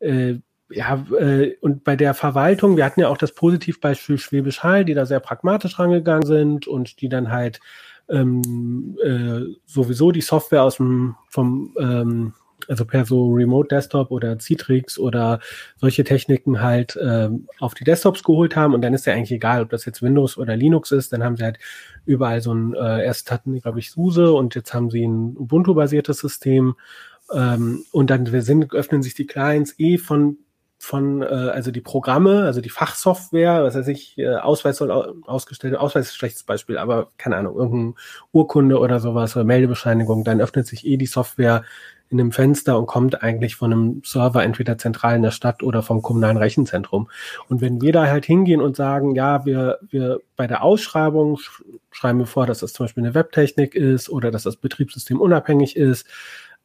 [0.00, 0.36] äh,
[0.70, 4.94] ja, äh, und bei der Verwaltung, wir hatten ja auch das Positivbeispiel Schwäbisch Hall, die
[4.94, 7.60] da sehr pragmatisch rangegangen sind und die dann halt
[8.08, 12.34] ähm, äh, sowieso die Software aus dem vom ähm,
[12.68, 15.40] also per so Remote Desktop oder Citrix oder
[15.76, 18.74] solche Techniken halt ähm, auf die Desktops geholt haben.
[18.74, 21.36] Und dann ist ja eigentlich egal, ob das jetzt Windows oder Linux ist, dann haben
[21.36, 21.58] sie halt
[22.04, 25.36] überall so ein, äh, erst hatten die, glaube ich, SUSE und jetzt haben sie ein
[25.36, 26.74] Ubuntu-basiertes System.
[27.32, 30.38] Ähm, und dann sind, öffnen sich die Clients eh von
[30.82, 34.90] von, äh, also die Programme, also die Fachsoftware, was weiß ich, äh, Ausweis soll
[35.26, 37.94] ausgestellt, Ausweis ist ein schlechtes Beispiel, aber keine Ahnung, irgendeine
[38.32, 41.62] Urkunde oder sowas oder Meldebescheinigung, dann öffnet sich eh die Software
[42.12, 45.82] in einem Fenster und kommt eigentlich von einem Server entweder zentral in der Stadt oder
[45.82, 47.08] vom kommunalen Rechenzentrum.
[47.48, 51.38] Und wenn wir da halt hingehen und sagen, ja, wir, wir bei der Ausschreibung
[51.90, 55.76] schreiben wir vor, dass das zum Beispiel eine Webtechnik ist oder dass das Betriebssystem unabhängig
[55.76, 56.06] ist,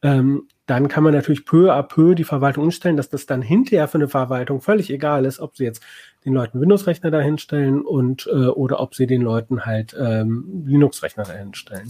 [0.02, 3.88] ähm, dann kann man natürlich peu à peu die Verwaltung umstellen, dass das dann hinterher
[3.88, 5.82] für eine Verwaltung völlig egal ist, ob sie jetzt
[6.24, 11.88] den Leuten Windows-Rechner dahinstellen und äh, oder ob sie den Leuten halt ähm, Linux-Rechner dahinstellen.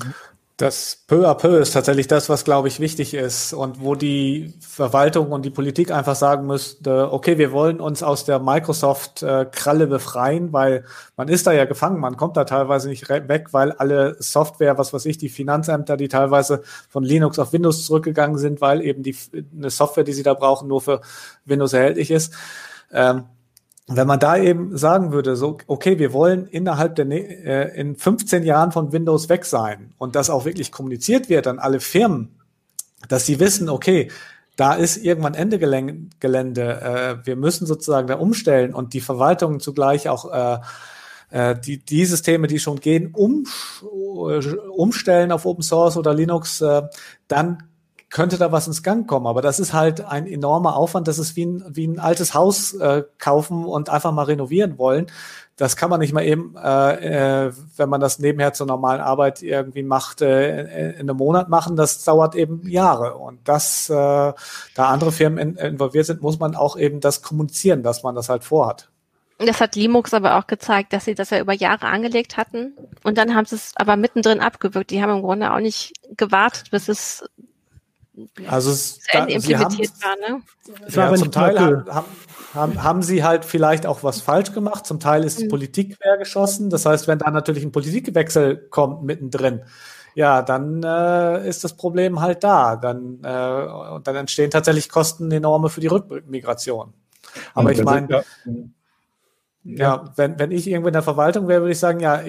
[0.58, 4.54] Das peu à peu ist tatsächlich das, was, glaube ich, wichtig ist und wo die
[4.58, 10.52] Verwaltung und die Politik einfach sagen müsste, okay, wir wollen uns aus der Microsoft-Kralle befreien,
[10.52, 10.84] weil
[11.16, 14.92] man ist da ja gefangen, man kommt da teilweise nicht weg, weil alle Software, was
[14.92, 19.14] weiß ich, die Finanzämter, die teilweise von Linux auf Windows zurückgegangen sind, weil eben die
[19.56, 21.02] eine Software, die sie da brauchen, nur für
[21.44, 22.34] Windows erhältlich ist.
[22.92, 23.26] Ähm,
[23.88, 28.44] wenn man da eben sagen würde, so, okay, wir wollen innerhalb der, äh, in 15
[28.44, 32.38] Jahren von Windows weg sein und das auch wirklich kommuniziert wird an alle Firmen,
[33.08, 34.10] dass sie wissen, okay,
[34.56, 40.08] da ist irgendwann Ende Gelände, äh, wir müssen sozusagen da umstellen und die Verwaltungen zugleich
[40.08, 40.58] auch äh,
[41.30, 43.44] äh, die, die Systeme, die schon gehen, um,
[44.76, 46.82] umstellen auf Open Source oder Linux, äh,
[47.28, 47.62] dann
[48.10, 49.26] könnte da was ins Gang kommen.
[49.26, 51.08] Aber das ist halt ein enormer Aufwand.
[51.08, 55.06] Das ist wie ein, wie ein altes Haus äh, kaufen und einfach mal renovieren wollen.
[55.56, 59.42] Das kann man nicht mal eben, äh, äh, wenn man das nebenher zur normalen Arbeit
[59.42, 61.76] irgendwie macht, äh, in einem Monat machen.
[61.76, 63.16] Das dauert eben Jahre.
[63.16, 64.34] Und das, äh, da
[64.76, 68.44] andere Firmen in, involviert sind, muss man auch eben das kommunizieren, dass man das halt
[68.44, 68.88] vorhat.
[69.38, 72.74] Das hat Linux aber auch gezeigt, dass sie das ja über Jahre angelegt hatten.
[73.04, 74.90] Und dann haben sie es aber mittendrin abgewürgt.
[74.90, 77.24] Die haben im Grunde auch nicht gewartet, bis es
[78.46, 80.42] also es, da, implementiert haben, war, ne?
[80.86, 82.06] Es war ja, zum Teil haben,
[82.54, 85.50] haben, haben sie halt vielleicht auch was falsch gemacht, zum Teil ist die mhm.
[85.50, 86.70] Politik quergeschossen.
[86.70, 89.62] Das heißt, wenn da natürlich ein Politikwechsel kommt mittendrin,
[90.14, 92.76] ja, dann äh, ist das Problem halt da.
[92.76, 96.92] Dann, äh, dann entstehen tatsächlich Kosten enorme für die Rückmigration.
[97.54, 98.22] Aber ich meine, ja,
[99.64, 102.22] ja, wenn, wenn ich irgendwo in der Verwaltung wäre, würde ich sagen, ja,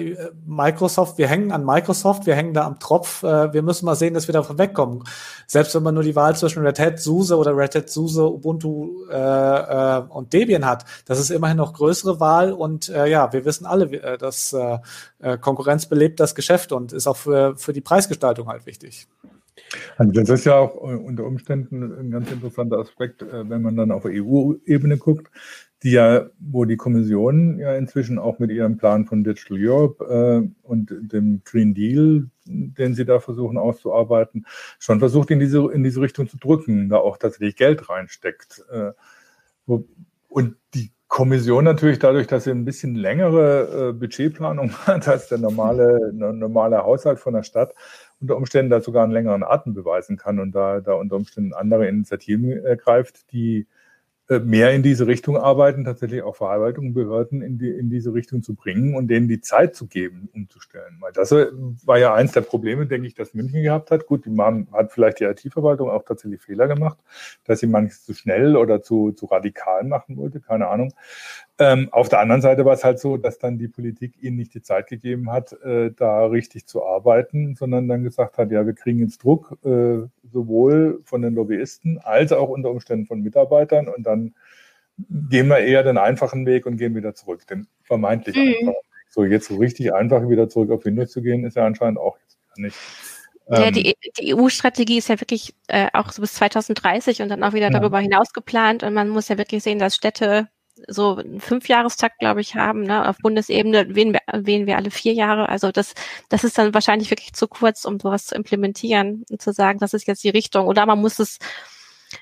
[0.46, 4.14] Microsoft, wir hängen an Microsoft, wir hängen da am Tropf, äh, wir müssen mal sehen,
[4.14, 5.04] dass wir davon wegkommen.
[5.46, 9.06] Selbst wenn man nur die Wahl zwischen Red Hat, SUSE oder Red Hat, SUSE, Ubuntu
[9.10, 13.44] äh, äh, und Debian hat, das ist immerhin noch größere Wahl und äh, ja, wir
[13.44, 14.78] wissen alle, äh, dass äh,
[15.20, 19.06] äh, Konkurrenz belebt das Geschäft und ist auch für, für die Preisgestaltung halt wichtig.
[19.98, 24.04] Also das ist ja auch unter Umständen ein ganz interessanter Aspekt, wenn man dann auf
[24.04, 25.30] EU-Ebene guckt
[25.82, 30.66] die ja, wo die Kommission ja inzwischen auch mit ihrem Plan von Digital Europe äh,
[30.66, 34.46] und dem Green Deal, den sie da versuchen auszuarbeiten,
[34.78, 38.62] schon versucht in diese in diese Richtung zu drücken, da auch tatsächlich Geld reinsteckt.
[38.70, 38.92] Äh,
[39.66, 39.86] wo,
[40.28, 45.38] und die Kommission natürlich dadurch, dass sie ein bisschen längere äh, Budgetplanung hat als der
[45.38, 47.74] normale, normale Haushalt von der Stadt,
[48.20, 51.88] unter Umständen da sogar einen längeren Atem beweisen kann und da, da unter Umständen andere
[51.88, 53.66] Initiativen ergreift, die äh,
[54.38, 58.94] mehr in diese Richtung arbeiten, tatsächlich auch Verarbeitungsbehörden in, die, in diese Richtung zu bringen
[58.94, 60.96] und denen die Zeit zu geben, umzustellen.
[61.00, 61.48] Weil das äh,
[61.84, 64.06] war ja eins der Probleme, denke ich, dass München gehabt hat.
[64.06, 66.98] Gut, die machen, hat vielleicht die IT-Verwaltung auch tatsächlich Fehler gemacht,
[67.44, 70.92] dass sie manches zu schnell oder zu, zu radikal machen wollte, keine Ahnung.
[71.60, 74.54] Ähm, auf der anderen Seite war es halt so, dass dann die Politik ihnen nicht
[74.54, 78.72] die Zeit gegeben hat, äh, da richtig zu arbeiten, sondern dann gesagt hat, ja, wir
[78.72, 79.98] kriegen jetzt Druck, äh,
[80.32, 84.34] sowohl von den Lobbyisten als auch unter Umständen von Mitarbeitern und dann
[85.28, 88.42] gehen wir eher den einfachen Weg und gehen wieder zurück, den vermeintlich mhm.
[88.42, 88.76] einfachen Weg.
[89.10, 92.16] So, jetzt so richtig einfach wieder zurück auf Windows zu gehen, ist ja anscheinend auch
[92.18, 92.76] jetzt nicht.
[93.50, 97.42] Ja, ähm, die, die EU-Strategie ist ja wirklich äh, auch so bis 2030 und dann
[97.42, 97.78] auch wieder ja.
[97.78, 98.82] darüber hinaus geplant.
[98.82, 100.48] Und man muss ja wirklich sehen, dass Städte
[100.88, 102.82] so einen Fünfjahrestakt, glaube ich, haben.
[102.82, 103.08] Ne?
[103.08, 105.48] Auf Bundesebene wählen wir, wählen wir alle vier Jahre.
[105.48, 105.94] Also das,
[106.28, 109.94] das ist dann wahrscheinlich wirklich zu kurz, um sowas zu implementieren und zu sagen, das
[109.94, 110.66] ist jetzt die Richtung.
[110.66, 111.38] Oder man muss es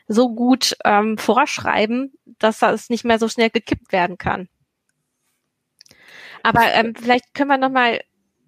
[0.06, 4.48] so gut ähm, vorschreiben, dass das nicht mehr so schnell gekippt werden kann.
[6.42, 8.00] Aber ähm, vielleicht können wir nochmal,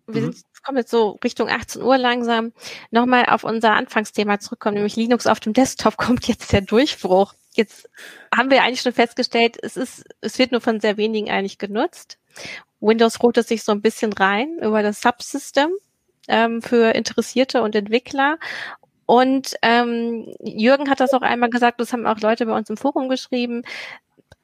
[0.07, 0.33] wir mhm.
[0.33, 2.53] sind, kommen jetzt so Richtung 18 Uhr langsam,
[2.91, 7.35] nochmal auf unser Anfangsthema zurückkommen, nämlich Linux auf dem Desktop kommt jetzt der Durchbruch.
[7.61, 7.91] Jetzt
[8.35, 12.19] haben wir eigentlich schon festgestellt, es ist, es wird nur von sehr wenigen eigentlich genutzt.
[12.81, 15.69] Windows rotet sich so ein bisschen rein über das Subsystem
[16.27, 18.39] ähm, für Interessierte und Entwickler.
[19.05, 22.79] Und ähm, Jürgen hat das auch einmal gesagt, das haben auch Leute bei uns im
[22.79, 23.63] Forum geschrieben.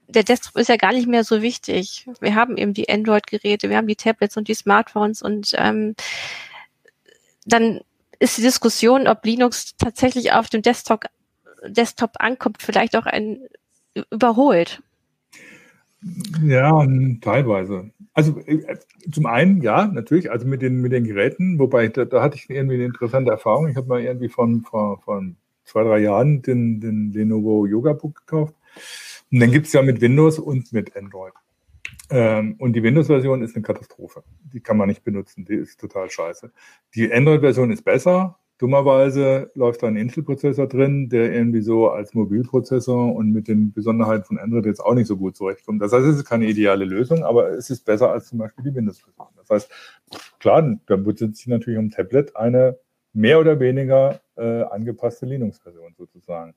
[0.09, 2.07] Der Desktop ist ja gar nicht mehr so wichtig.
[2.21, 5.97] Wir haben eben die Android-Geräte, wir haben die Tablets und die Smartphones und ähm,
[7.47, 7.81] dann
[8.19, 11.07] ist die Diskussion, ob Linux tatsächlich auf dem Desktop,
[11.69, 13.41] Desktop ankommt, vielleicht auch ein
[14.11, 14.83] überholt.
[16.43, 16.87] Ja,
[17.21, 17.91] teilweise.
[18.13, 18.77] Also äh,
[19.11, 22.49] zum einen, ja, natürlich, also mit den, mit den Geräten, wobei da, da hatte ich
[22.49, 23.69] irgendwie eine interessante Erfahrung.
[23.69, 28.17] Ich habe mal irgendwie von, von, von zwei, drei Jahren den, den Lenovo Yoga Book
[28.27, 28.55] gekauft.
[29.33, 31.33] Und dann gibt es ja mit Windows und mit Android.
[32.11, 34.23] Ähm, und die Windows-Version ist eine Katastrophe.
[34.53, 35.45] Die kann man nicht benutzen.
[35.45, 36.53] Die ist total scheiße.
[36.95, 38.39] Die Android-Version ist besser.
[38.59, 44.25] Dummerweise läuft da ein Intel-Prozessor drin, der irgendwie so als Mobilprozessor und mit den Besonderheiten
[44.25, 45.83] von Android jetzt auch nicht so gut zurechtkommt.
[45.83, 48.75] Das heißt, es ist keine ideale Lösung, aber es ist besser als zum Beispiel die
[48.75, 49.29] Windows-Version.
[49.37, 49.71] Das heißt,
[50.39, 52.79] klar, da besitzt sich natürlich am Tablet eine
[53.13, 56.55] mehr oder weniger äh, angepasste Linux-Version sozusagen.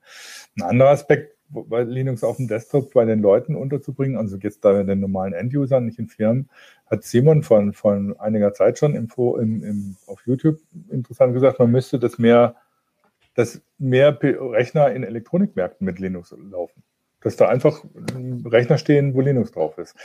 [0.58, 4.84] Ein anderer Aspekt, bei Linux auf dem Desktop bei den Leuten unterzubringen, also jetzt da
[4.84, 6.50] den normalen End-Usern, nicht in Firmen,
[6.86, 11.72] hat Simon von, von einiger Zeit schon im, im, im, auf YouTube interessant gesagt, man
[11.72, 12.56] müsste das mehr,
[13.36, 16.84] dass mehr Rechner in Elektronikmärkten mit Linux laufen.
[17.22, 17.84] Dass da einfach
[18.45, 19.95] Rechner stehen, wo Linux drauf ist.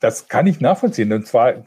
[0.00, 1.64] Das kann ich nachvollziehen, und zwar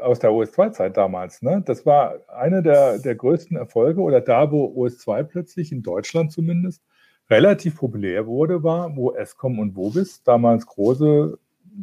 [0.00, 1.42] aus der OS2-Zeit damals.
[1.42, 1.62] Ne?
[1.66, 6.82] Das war einer der, der größten Erfolge oder da, wo OS2 plötzlich, in Deutschland zumindest,
[7.30, 11.38] relativ populär wurde, war, wo Escom und Vobis, damals große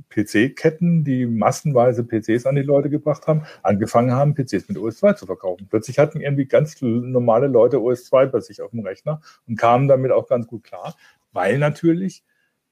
[0.09, 5.25] PC-Ketten, die massenweise PCs an die Leute gebracht haben, angefangen haben, PCs mit OS2 zu
[5.25, 5.67] verkaufen.
[5.69, 10.11] Plötzlich hatten irgendwie ganz normale Leute OS2 bei sich auf dem Rechner und kamen damit
[10.11, 10.95] auch ganz gut klar,
[11.33, 12.23] weil natürlich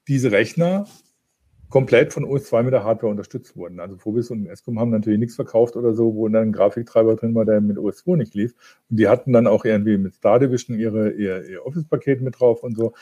[0.08, 0.86] diese Rechner
[1.70, 3.80] komplett von OS2 mit der Hardware unterstützt wurden.
[3.80, 7.34] Also Phobis und Escom haben natürlich nichts verkauft oder so, wo dann ein Grafiktreiber drin
[7.34, 8.54] war, der mit OS2 nicht lief.
[8.90, 12.62] Und die hatten dann auch irgendwie mit Star Division ihre, ihr, ihr Office-Paket mit drauf
[12.62, 12.92] und so.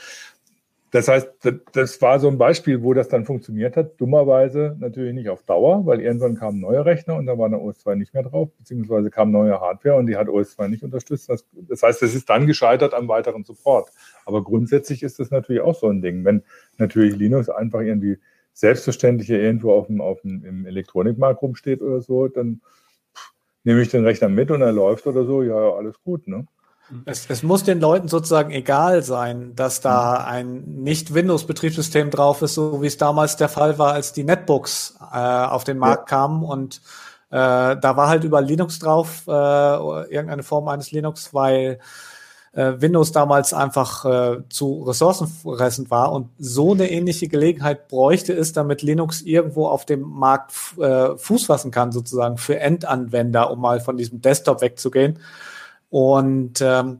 [0.91, 1.29] Das heißt,
[1.73, 4.01] das war so ein Beispiel, wo das dann funktioniert hat.
[4.01, 7.95] Dummerweise natürlich nicht auf Dauer, weil irgendwann kamen neue Rechner und da war der OS2
[7.95, 11.29] nicht mehr drauf, beziehungsweise kam neue Hardware und die hat OS2 nicht unterstützt.
[11.29, 13.91] Das, das heißt, es ist dann gescheitert am weiteren Support.
[14.25, 16.25] Aber grundsätzlich ist das natürlich auch so ein Ding.
[16.25, 16.43] Wenn
[16.79, 18.19] natürlich Linux einfach irgendwie
[18.59, 22.61] selbstverständlich irgendwo auf dem, auf dem, im Elektronikmarkt rumsteht oder so, dann
[23.63, 26.45] nehme ich den Rechner mit und er läuft oder so, ja, alles gut, ne?
[27.05, 32.83] Es, es, muss den Leuten sozusagen egal sein, dass da ein Nicht-Windows-Betriebssystem drauf ist, so
[32.83, 36.17] wie es damals der Fall war, als die Netbooks äh, auf den Markt ja.
[36.17, 36.81] kamen und
[37.31, 41.79] äh, da war halt über Linux drauf, äh, irgendeine Form eines Linux, weil
[42.53, 48.53] äh, Windows damals einfach äh, zu ressourcenfressend war und so eine ähnliche Gelegenheit bräuchte es,
[48.53, 53.81] damit Linux irgendwo auf dem Markt äh, Fuß fassen kann, sozusagen für Endanwender, um mal
[53.81, 55.19] von diesem Desktop wegzugehen.
[55.91, 56.99] Und ähm,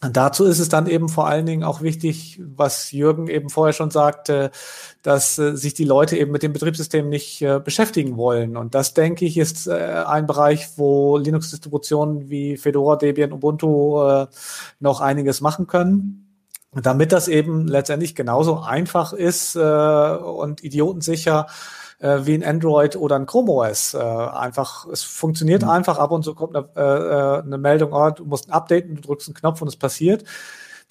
[0.00, 3.90] dazu ist es dann eben vor allen Dingen auch wichtig, was Jürgen eben vorher schon
[3.90, 4.50] sagte,
[5.02, 8.56] dass äh, sich die Leute eben mit dem Betriebssystem nicht äh, beschäftigen wollen.
[8.56, 14.26] Und das, denke ich, ist äh, ein Bereich, wo Linux-Distributionen wie Fedora, Debian, Ubuntu
[14.80, 16.26] noch einiges machen können.
[16.72, 21.46] Damit das eben letztendlich genauso einfach ist und idiotensicher
[22.00, 23.94] äh, wie ein Android oder ein Chrome OS.
[23.94, 25.70] Äh, einfach, es funktioniert mhm.
[25.70, 28.96] einfach, ab und zu kommt eine, äh, äh, eine Meldung, oh, du musst ein Updaten,
[28.96, 30.24] du drückst einen Knopf und es passiert.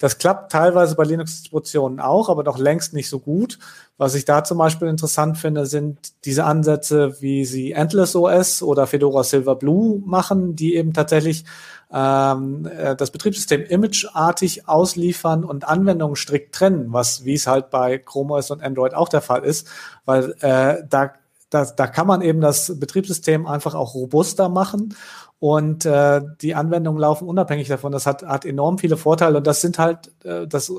[0.00, 3.58] Das klappt teilweise bei Linux-Distributionen auch, aber noch längst nicht so gut.
[3.98, 8.86] Was ich da zum Beispiel interessant finde, sind diese Ansätze, wie sie Endless OS oder
[8.86, 11.44] Fedora Silverblue machen, die eben tatsächlich
[11.92, 17.98] ähm, äh, das Betriebssystem imageartig ausliefern und Anwendungen strikt trennen, was wie es halt bei
[17.98, 19.68] Chrome OS und Android auch der Fall ist,
[20.06, 21.12] weil äh, da
[21.50, 24.94] da, da kann man eben das Betriebssystem einfach auch robuster machen
[25.40, 27.92] und äh, die Anwendungen laufen unabhängig davon.
[27.92, 30.70] Das hat, hat enorm viele Vorteile und das sind halt, äh, das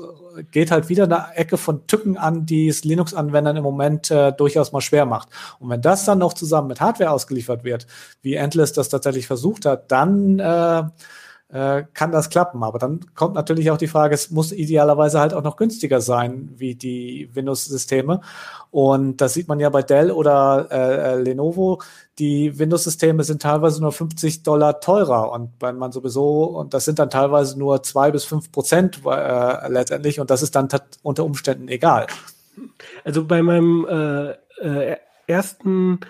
[0.52, 4.70] geht halt wieder eine Ecke von Tücken an, die es Linux-Anwendern im Moment äh, durchaus
[4.70, 5.28] mal schwer macht.
[5.58, 7.88] Und wenn das dann noch zusammen mit Hardware ausgeliefert wird,
[8.22, 10.84] wie Endless das tatsächlich versucht hat, dann äh,
[11.52, 12.62] äh, kann das klappen.
[12.62, 16.50] Aber dann kommt natürlich auch die Frage, es muss idealerweise halt auch noch günstiger sein
[16.56, 18.22] wie die Windows-Systeme.
[18.70, 21.82] Und das sieht man ja bei Dell oder äh, äh Lenovo.
[22.18, 25.30] Die Windows-Systeme sind teilweise nur 50 Dollar teurer.
[25.30, 29.68] Und wenn man sowieso, und das sind dann teilweise nur zwei bis fünf Prozent äh,
[29.68, 30.68] letztendlich, und das ist dann
[31.02, 32.06] unter Umständen egal.
[33.04, 34.96] Also bei meinem äh, äh,
[35.26, 36.00] ersten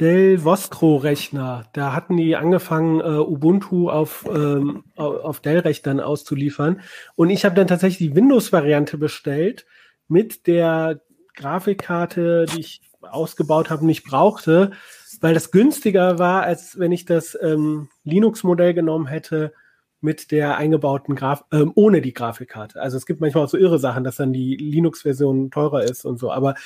[0.00, 1.64] Dell Vostro-Rechner.
[1.72, 6.80] Da hatten die angefangen, äh, Ubuntu auf, ähm, auf Dell-Rechnern auszuliefern.
[7.14, 9.66] Und ich habe dann tatsächlich die Windows-Variante bestellt
[10.08, 11.00] mit der
[11.34, 14.72] Grafikkarte, die ich ausgebaut habe, nicht brauchte,
[15.20, 19.52] weil das günstiger war, als wenn ich das ähm, Linux-Modell genommen hätte
[20.00, 22.80] mit der eingebauten Graf ähm, ohne die Grafikkarte.
[22.80, 26.18] Also es gibt manchmal auch so irre Sachen, dass dann die Linux-Version teurer ist und
[26.18, 26.30] so.
[26.30, 26.56] Aber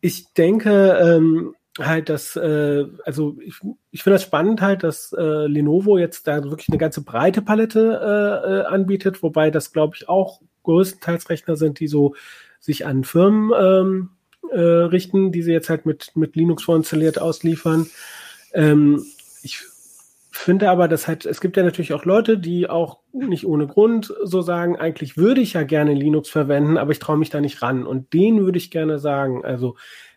[0.00, 3.54] ich denke ähm, halt, dass, äh, also ich,
[3.90, 8.00] ich finde das spannend halt, dass äh, Lenovo jetzt da wirklich eine ganze breite Palette
[8.02, 12.14] äh, äh, anbietet, wobei das, glaube ich, auch größtenteils Rechner sind, die so
[12.58, 14.10] sich an Firmen ähm,
[14.50, 17.86] äh, richten, die sie jetzt halt mit, mit Linux vorinstalliert ausliefern.
[18.52, 19.04] Ähm,
[19.42, 19.60] ich
[20.30, 24.12] finde aber, dass halt, es gibt ja natürlich auch Leute, die auch nicht ohne Grund
[24.22, 27.62] so sagen, eigentlich würde ich ja gerne Linux verwenden, aber ich traue mich da nicht
[27.62, 27.86] ran.
[27.86, 29.76] Und denen würde ich gerne sagen, also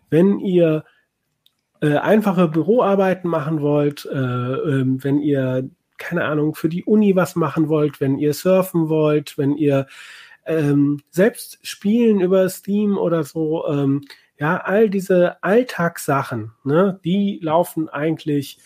[0.09, 0.83] wenn ihr
[1.83, 7.35] äh, einfache Büroarbeiten machen wollt, äh, äh, wenn ihr, keine Ahnung, für die Uni was
[7.35, 9.87] machen wollt, wenn ihr surfen wollt, wenn ihr
[10.45, 14.05] ähm, selbst spielen über Steam oder so, ähm,
[14.39, 18.59] ja, all diese Alltagssachen, ne, die laufen eigentlich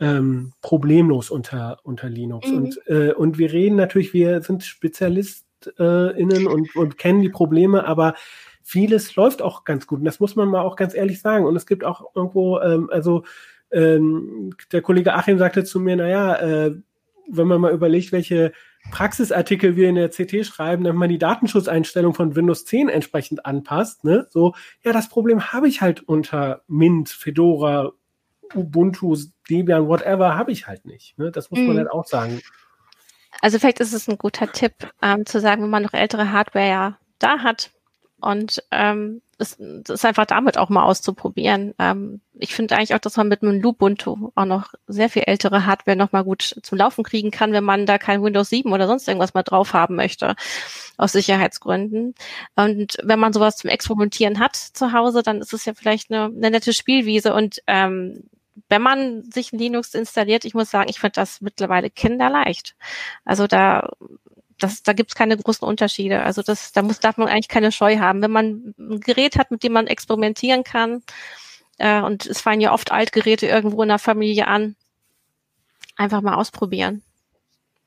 [0.00, 2.48] ähm, problemlos unter, unter Linux.
[2.48, 2.56] Mhm.
[2.56, 8.14] Und, äh, und wir reden natürlich, wir sind SpezialistInnen und, und kennen die Probleme, aber
[8.64, 10.00] vieles läuft auch ganz gut.
[10.00, 11.44] Und das muss man mal auch ganz ehrlich sagen.
[11.44, 13.24] Und es gibt auch irgendwo, ähm, also
[13.70, 16.74] ähm, der Kollege Achim sagte zu mir, naja, äh,
[17.28, 18.52] wenn man mal überlegt, welche
[18.90, 24.04] Praxisartikel wir in der CT schreiben, damit man die Datenschutzeinstellung von Windows 10 entsprechend anpasst,
[24.04, 24.26] ne?
[24.30, 27.92] So, ja, das Problem habe ich halt unter Mint, Fedora,
[28.54, 29.16] Ubuntu,
[29.48, 31.18] Debian, whatever, habe ich halt nicht.
[31.18, 31.30] Ne?
[31.30, 31.78] Das muss man mhm.
[31.78, 32.40] halt auch sagen.
[33.40, 36.68] Also vielleicht ist es ein guter Tipp, ähm, zu sagen, wenn man noch ältere Hardware
[36.68, 37.72] ja da hat,
[38.24, 41.74] und ähm, es, es ist einfach damit auch mal auszuprobieren.
[41.78, 45.66] Ähm, ich finde eigentlich auch, dass man mit einem Lubuntu auch noch sehr viel ältere
[45.66, 48.86] Hardware noch mal gut zum Laufen kriegen kann, wenn man da kein Windows 7 oder
[48.86, 50.36] sonst irgendwas mal drauf haben möchte,
[50.96, 52.14] aus Sicherheitsgründen.
[52.56, 56.24] Und wenn man sowas zum Experimentieren hat zu Hause, dann ist es ja vielleicht eine,
[56.24, 57.34] eine nette Spielwiese.
[57.34, 58.24] Und ähm,
[58.68, 62.76] wenn man sich Linux installiert, ich muss sagen, ich finde das mittlerweile kinderleicht.
[63.24, 63.90] Also da
[64.58, 66.22] das, da gibt's keine großen Unterschiede.
[66.22, 68.22] Also das, da muss, darf man eigentlich keine Scheu haben.
[68.22, 71.02] Wenn man ein Gerät hat, mit dem man experimentieren kann,
[71.78, 74.76] äh, und es fallen ja oft Altgeräte irgendwo in der Familie an,
[75.96, 77.02] einfach mal ausprobieren.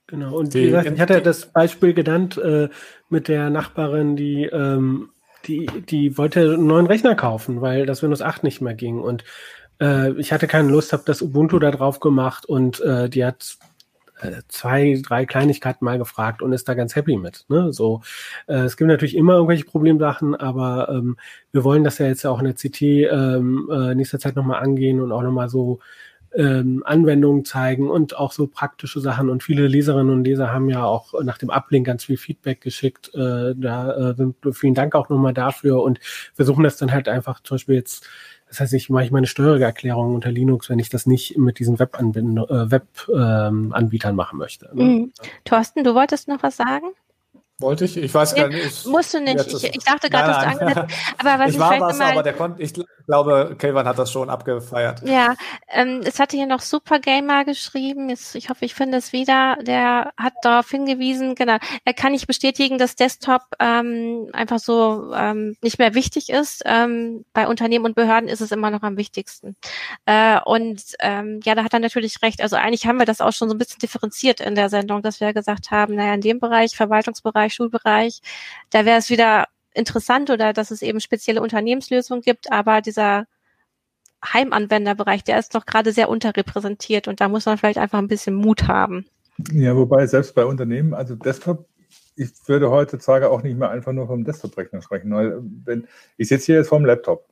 [0.08, 2.70] Genau, und wie gesagt, ich hatte das Beispiel genannt äh,
[3.10, 5.10] mit der Nachbarin, die, ähm,
[5.46, 9.00] die, die wollte einen neuen Rechner kaufen, weil das Windows 8 nicht mehr ging.
[9.00, 9.26] Und
[9.82, 13.58] äh, ich hatte keine Lust, habe das Ubuntu da drauf gemacht und äh, die hat
[14.22, 17.46] äh, zwei, drei Kleinigkeiten mal gefragt und ist da ganz happy mit.
[17.50, 17.72] Ne?
[17.74, 18.02] So,
[18.48, 21.18] äh, es gibt natürlich immer irgendwelche Problemsachen, aber ähm,
[21.52, 25.02] wir wollen das ja jetzt auch in der CT ähm, äh, nächster Zeit nochmal angehen
[25.02, 25.80] und auch nochmal so
[26.38, 29.30] ähm, Anwendungen zeigen und auch so praktische Sachen.
[29.30, 33.14] Und viele Leserinnen und Leser haben ja auch nach dem Uplink ganz viel Feedback geschickt.
[33.16, 36.00] Äh, da äh, sind, vielen Dank auch nochmal dafür und
[36.36, 38.08] versuchen das dann halt einfach zum Beispiel jetzt
[38.50, 42.72] das heißt, ich mache meine Steuererklärung unter Linux, wenn ich das nicht mit diesen Web-Anbietern
[42.72, 44.70] Web, ähm, machen möchte.
[44.74, 44.84] Ne?
[44.84, 45.14] Mhm.
[45.44, 46.86] Thorsten, du wolltest noch was sagen?
[47.60, 47.98] Wollte ich?
[47.98, 48.66] Ich weiß gar nicht.
[48.66, 49.48] Ich, musst du nicht.
[49.48, 52.34] Ich, ich dachte gerade, dass du angesetzt Aber was ich, ich war was, aber der
[52.34, 52.74] konnte, ich
[53.08, 55.02] glaube, Kelvin hat das schon abgefeiert.
[55.04, 55.36] Ja,
[55.70, 58.10] ähm, es hatte hier noch Super Gamer geschrieben.
[58.10, 59.58] Jetzt, ich hoffe, ich finde es wieder.
[59.62, 61.58] Der hat darauf hingewiesen, genau.
[61.84, 66.62] Er kann nicht bestätigen, dass Desktop ähm, einfach so ähm, nicht mehr wichtig ist.
[66.66, 69.56] Ähm, bei Unternehmen und Behörden ist es immer noch am wichtigsten.
[70.06, 72.42] Äh, und ähm, ja, da hat er natürlich recht.
[72.42, 75.22] Also eigentlich haben wir das auch schon so ein bisschen differenziert in der Sendung, dass
[75.22, 78.22] wir gesagt haben, naja, in dem Bereich, Verwaltungsbereich, Schulbereich,
[78.70, 83.26] da wäre es wieder interessant oder dass es eben spezielle Unternehmenslösungen gibt, aber dieser
[84.26, 88.36] Heimanwenderbereich, der ist doch gerade sehr unterrepräsentiert und da muss man vielleicht einfach ein bisschen
[88.36, 89.06] Mut haben.
[89.54, 91.68] Ja, wobei selbst bei Unternehmen, also Desktop,
[92.16, 95.88] ich würde heutzutage auch nicht mehr einfach nur vom Desktop-Rechner sprechen, weil wenn
[96.18, 97.28] ich sitze hier jetzt vom Laptop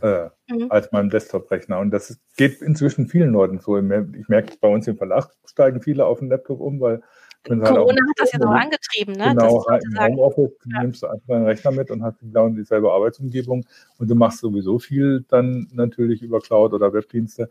[0.00, 0.70] äh, mhm.
[0.70, 3.76] als meinem Desktop-Rechner und das geht inzwischen vielen Leuten so.
[3.76, 7.02] Ich merke, bei uns im Verlag steigen viele auf den Laptop um, weil
[7.44, 9.28] Corona halt hat das ja noch angetrieben, ne?
[9.28, 10.82] Genau, halt im Homeoffice ja.
[10.82, 13.64] nimmst du einfach deinen Rechner mit und hast genau dieselbe Arbeitsumgebung
[13.98, 17.50] und du machst sowieso viel dann natürlich über Cloud oder Webdienste.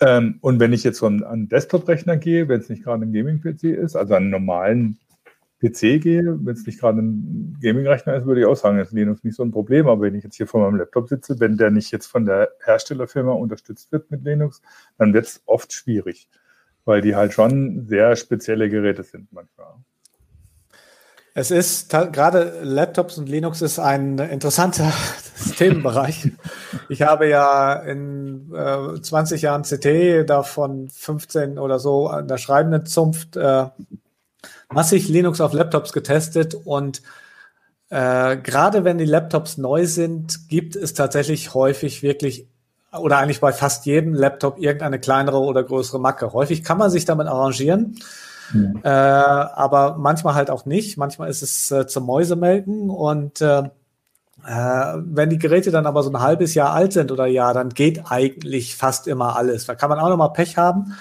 [0.00, 3.12] Ähm, und wenn ich jetzt so an einen Desktop-Rechner gehe, wenn es nicht gerade ein
[3.12, 4.98] Gaming-PC ist, also einen normalen
[5.60, 9.22] PC gehe, wenn es nicht gerade ein Gaming-Rechner ist, würde ich auch sagen, ist Linux
[9.22, 9.86] nicht so ein Problem.
[9.86, 12.50] Aber wenn ich jetzt hier vor meinem Laptop sitze, wenn der nicht jetzt von der
[12.64, 14.60] Herstellerfirma unterstützt wird mit Linux,
[14.98, 16.28] dann wird es oft schwierig
[16.84, 19.74] weil die halt schon sehr spezielle Geräte sind manchmal.
[21.34, 24.92] Es ist gerade Laptops und Linux ist ein interessanter
[25.56, 26.30] Themenbereich.
[26.90, 32.84] Ich habe ja in äh, 20 Jahren CT, davon 15 oder so an der schreibenden
[32.84, 33.64] Zunft, äh,
[34.70, 37.00] massig Linux auf Laptops getestet und
[37.88, 42.48] äh, gerade wenn die Laptops neu sind, gibt es tatsächlich häufig wirklich
[42.96, 46.32] oder eigentlich bei fast jedem Laptop irgendeine kleinere oder größere Macke.
[46.32, 47.98] Häufig kann man sich damit arrangieren.
[48.52, 48.80] Mhm.
[48.82, 50.98] Äh, aber manchmal halt auch nicht.
[50.98, 53.62] Manchmal ist es äh, zum Mäusemelken und äh,
[54.46, 57.70] äh, wenn die Geräte dann aber so ein halbes Jahr alt sind oder ja, dann
[57.70, 59.66] geht eigentlich fast immer alles.
[59.66, 60.94] Da kann man auch noch mal Pech haben.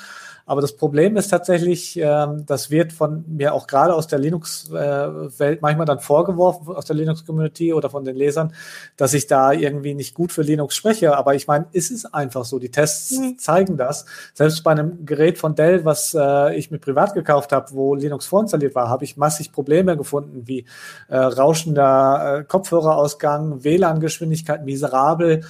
[0.45, 5.61] Aber das Problem ist tatsächlich, ähm, das wird von mir auch gerade aus der Linux-Welt
[5.61, 8.53] manchmal dann vorgeworfen, aus der Linux-Community oder von den Lesern,
[8.97, 11.17] dass ich da irgendwie nicht gut für Linux spreche.
[11.17, 12.59] Aber ich meine, ist es einfach so.
[12.59, 13.37] Die Tests mhm.
[13.37, 14.05] zeigen das.
[14.33, 18.25] Selbst bei einem Gerät von Dell, was äh, ich mir privat gekauft habe, wo Linux
[18.25, 20.65] vorinstalliert war, habe ich massig Probleme gefunden, wie
[21.07, 25.43] äh, rauschender äh, Kopfhörerausgang, WLAN-Geschwindigkeit miserabel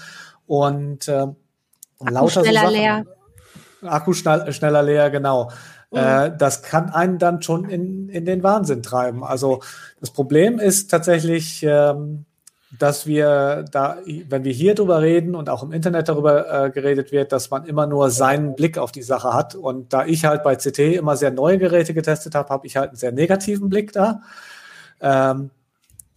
[0.48, 1.28] und äh,
[2.00, 2.72] lauter so Sachen.
[2.72, 3.06] Leer.
[3.84, 5.52] Akku schnell, schneller leer, genau.
[5.92, 5.98] Mhm.
[5.98, 9.24] Äh, das kann einen dann schon in, in den Wahnsinn treiben.
[9.24, 9.62] Also
[10.00, 12.26] das Problem ist tatsächlich, ähm,
[12.80, 13.98] dass wir da,
[14.30, 17.66] wenn wir hier drüber reden und auch im Internet darüber äh, geredet wird, dass man
[17.66, 19.56] immer nur seinen Blick auf die Sache hat.
[19.56, 22.90] Und da ich halt bei CT immer sehr neue Geräte getestet habe, habe ich halt
[22.90, 24.22] einen sehr negativen Blick da.
[25.02, 25.50] Ähm,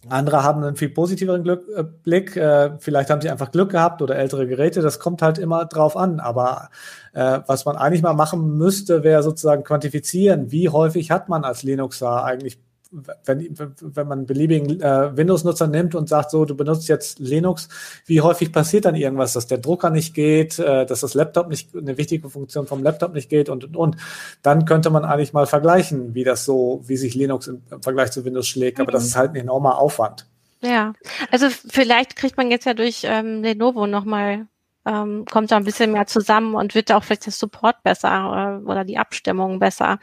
[0.09, 2.35] andere haben einen viel positiveren Glück, äh, Blick.
[2.35, 4.81] Äh, vielleicht haben sie einfach Glück gehabt oder ältere Geräte.
[4.81, 6.19] Das kommt halt immer drauf an.
[6.19, 6.69] Aber
[7.13, 11.63] äh, was man eigentlich mal machen müsste, wäre sozusagen quantifizieren, wie häufig hat man als
[11.63, 12.59] Linuxer eigentlich
[12.91, 17.69] wenn, wenn man einen beliebigen äh, Windows-Nutzer nimmt und sagt, so, du benutzt jetzt Linux,
[18.05, 21.75] wie häufig passiert dann irgendwas, dass der Drucker nicht geht, äh, dass das Laptop nicht,
[21.75, 23.97] eine wichtige Funktion vom Laptop nicht geht und, und, und.
[24.41, 28.11] Dann könnte man eigentlich mal vergleichen, wie das so, wie sich Linux im, im Vergleich
[28.11, 28.79] zu Windows schlägt.
[28.79, 28.95] Aber mhm.
[28.95, 30.27] das ist halt ein enormer Aufwand.
[30.61, 30.93] Ja,
[31.31, 34.47] also vielleicht kriegt man jetzt ja durch ähm, Lenovo nochmal
[34.85, 38.69] ähm, kommt da ein bisschen mehr zusammen und wird auch vielleicht der Support besser äh,
[38.69, 39.99] oder die Abstimmung besser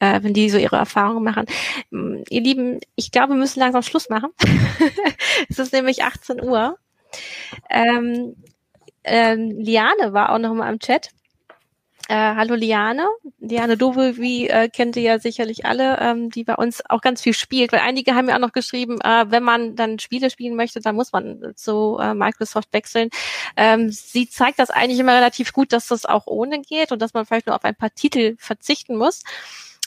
[0.00, 1.46] äh, wenn die so ihre Erfahrungen machen.
[1.90, 4.30] Mm, ihr Lieben, ich glaube, wir müssen langsam Schluss machen.
[5.48, 6.76] es ist nämlich 18 Uhr.
[7.68, 8.36] Ähm,
[9.04, 11.10] ähm, Liane war auch noch mal im Chat.
[12.08, 13.06] Äh, hallo Liane.
[13.38, 17.22] Liane Dove, wie äh, kennt ihr ja sicherlich alle, ähm, die bei uns auch ganz
[17.22, 20.56] viel spielt, weil einige haben ja auch noch geschrieben, äh, wenn man dann Spiele spielen
[20.56, 23.10] möchte, dann muss man zu äh, Microsoft wechseln.
[23.56, 27.14] Ähm, sie zeigt das eigentlich immer relativ gut, dass das auch ohne geht und dass
[27.14, 29.22] man vielleicht nur auf ein paar Titel verzichten muss.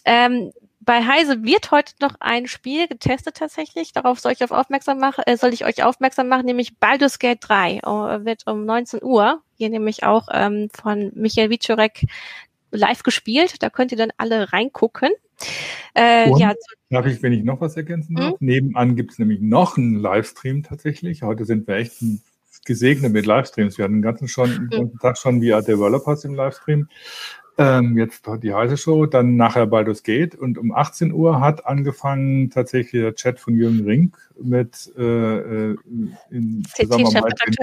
[0.05, 0.51] Ähm,
[0.81, 3.93] bei Heise wird heute noch ein Spiel getestet tatsächlich.
[3.93, 7.39] Darauf soll ich auf aufmerksam machen, äh, soll ich euch aufmerksam machen, nämlich Baldur's Gate
[7.41, 12.05] 3 uh, wird um 19 Uhr hier nämlich auch ähm, von Michael Wiczorek
[12.71, 13.61] live gespielt.
[13.63, 15.11] Da könnt ihr dann alle reingucken.
[15.95, 16.53] Äh, ja,
[16.89, 18.39] darf ich, wenn ich noch was ergänzen darf?
[18.39, 18.47] Mhm.
[18.47, 21.23] Nebenan gibt es nämlich noch einen Livestream tatsächlich.
[21.23, 22.03] Heute sind wir echt
[22.65, 23.77] gesegnet mit Livestreams.
[23.77, 26.87] Wir hatten den ganzen, schon, den ganzen Tag schon via Developers im Livestream.
[27.57, 32.49] Ähm, jetzt die heiße Show, dann nachher Baldur's Gate und um 18 Uhr hat angefangen
[32.49, 35.77] tatsächlich der Chat von Jürgen Rink mit äh, äh
[36.31, 37.59] in Zusammenarbeit mit,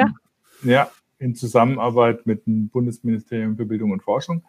[0.62, 4.44] ja, in Zusammenarbeit mit dem Bundesministerium für Bildung und Forschung.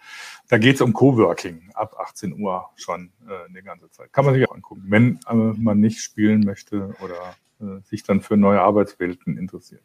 [0.47, 4.13] Da geht es um Coworking ab 18 Uhr schon äh, eine ganze Zeit.
[4.13, 8.21] Kann man sich auch angucken, wenn äh, man nicht spielen möchte oder äh, sich dann
[8.21, 9.83] für neue Arbeitswelten interessiert.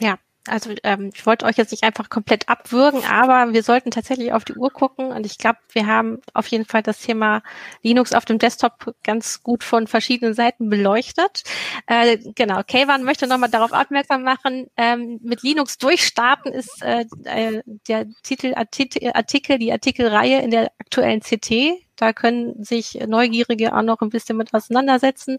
[0.00, 0.16] Ja,
[0.50, 4.44] also ähm, ich wollte euch jetzt nicht einfach komplett abwürgen, aber wir sollten tatsächlich auf
[4.44, 5.12] die Uhr gucken.
[5.12, 7.42] Und ich glaube, wir haben auf jeden Fall das Thema
[7.82, 11.44] Linux auf dem Desktop ganz gut von verschiedenen Seiten beleuchtet.
[11.86, 17.62] Äh, genau, Kayvan möchte nochmal darauf aufmerksam machen, ähm, mit Linux durchstarten ist äh, äh,
[17.88, 24.00] der Titel Artikel, die Artikelreihe in der aktuellen CT da können sich Neugierige auch noch
[24.00, 25.38] ein bisschen mit auseinandersetzen.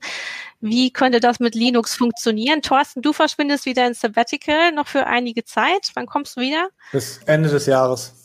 [0.60, 2.62] Wie könnte das mit Linux funktionieren?
[2.62, 5.92] Thorsten, du verschwindest wieder ins Sabbatical noch für einige Zeit.
[5.96, 6.70] Wann kommst du wieder?
[6.92, 8.21] Bis Ende des Jahres.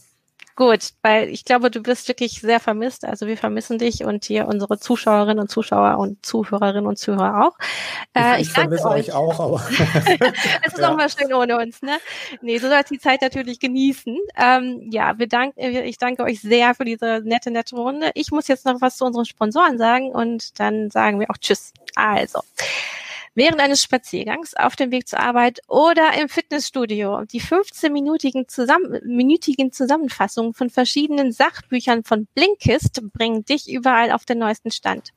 [0.56, 3.04] Gut, weil ich glaube, du bist wirklich sehr vermisst.
[3.04, 7.58] Also wir vermissen dich und hier unsere Zuschauerinnen und Zuschauer und Zuhörerinnen und Zuhörer auch.
[8.14, 9.56] Äh, ich, ich vermisse euch auch, aber
[10.62, 10.90] es ist ja.
[10.90, 11.98] auch mal schön ohne uns, ne?
[12.40, 14.16] Nee, so sollst die Zeit natürlich genießen.
[14.34, 18.10] Ähm, ja, wir danken, ich danke euch sehr für diese nette, nette Runde.
[18.14, 21.74] Ich muss jetzt noch was zu unseren Sponsoren sagen und dann sagen wir auch Tschüss.
[21.96, 22.40] Also
[23.36, 27.22] während eines Spaziergangs auf dem Weg zur Arbeit oder im Fitnessstudio.
[27.26, 34.70] Die 15-minütigen zusammen, Zusammenfassungen von verschiedenen Sachbüchern von Blinkist bringen dich überall auf den neuesten
[34.70, 35.10] Stand.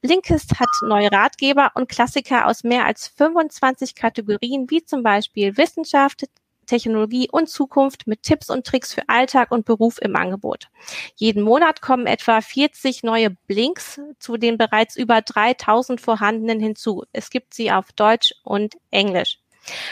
[0.00, 6.24] Blinkist hat neue Ratgeber und Klassiker aus mehr als 25 Kategorien, wie zum Beispiel Wissenschaft,
[6.66, 10.68] Technologie und Zukunft mit Tipps und Tricks für Alltag und Beruf im Angebot.
[11.14, 17.04] Jeden Monat kommen etwa 40 neue Blinks zu den bereits über 3000 vorhandenen hinzu.
[17.12, 19.38] Es gibt sie auf Deutsch und Englisch.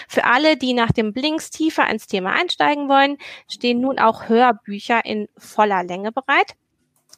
[0.08, 3.18] Für alle, die nach dem Blinks tiefer ins Thema einsteigen wollen,
[3.50, 6.54] stehen nun auch Hörbücher in voller Länge bereit.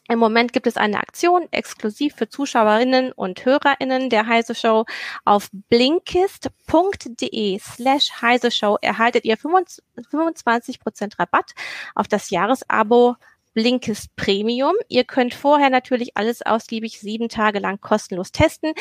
[0.09, 4.85] Im Moment gibt es eine Aktion exklusiv für Zuschauerinnen und Hörerinnen der Heise Show.
[5.25, 11.51] Auf blinkist.de slash Heise Show erhaltet ihr 25% Rabatt
[11.95, 13.15] auf das Jahresabo
[13.53, 14.75] Blinkist Premium.
[14.87, 18.73] Ihr könnt vorher natürlich alles ausgiebig sieben Tage lang kostenlos testen.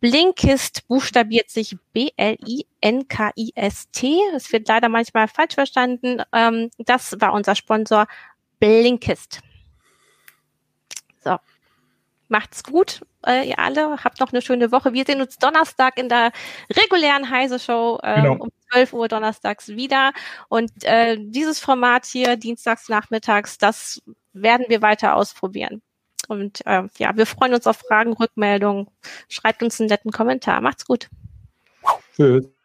[0.00, 2.58] Blinkist buchstabiert sich B-L-I-N-K-I-S-T.
[4.34, 6.22] Es wird leider manchmal falsch verstanden.
[6.32, 8.06] Ähm, das war unser Sponsor
[8.58, 9.40] Blinkist.
[11.26, 11.38] So.
[12.28, 14.02] Macht's gut, äh, ihr alle.
[14.02, 14.92] Habt noch eine schöne Woche.
[14.92, 16.32] Wir sehen uns Donnerstag in der
[16.72, 18.44] regulären Heise Show äh, genau.
[18.44, 20.12] um 12 Uhr donnerstags wieder.
[20.48, 24.02] Und äh, dieses Format hier, dienstags nachmittags, das
[24.32, 25.82] werden wir weiter ausprobieren.
[26.28, 28.88] Und äh, ja, wir freuen uns auf Fragen, Rückmeldungen.
[29.28, 30.60] Schreibt uns einen netten Kommentar.
[30.60, 31.08] Macht's gut.
[32.16, 32.55] Tschüss.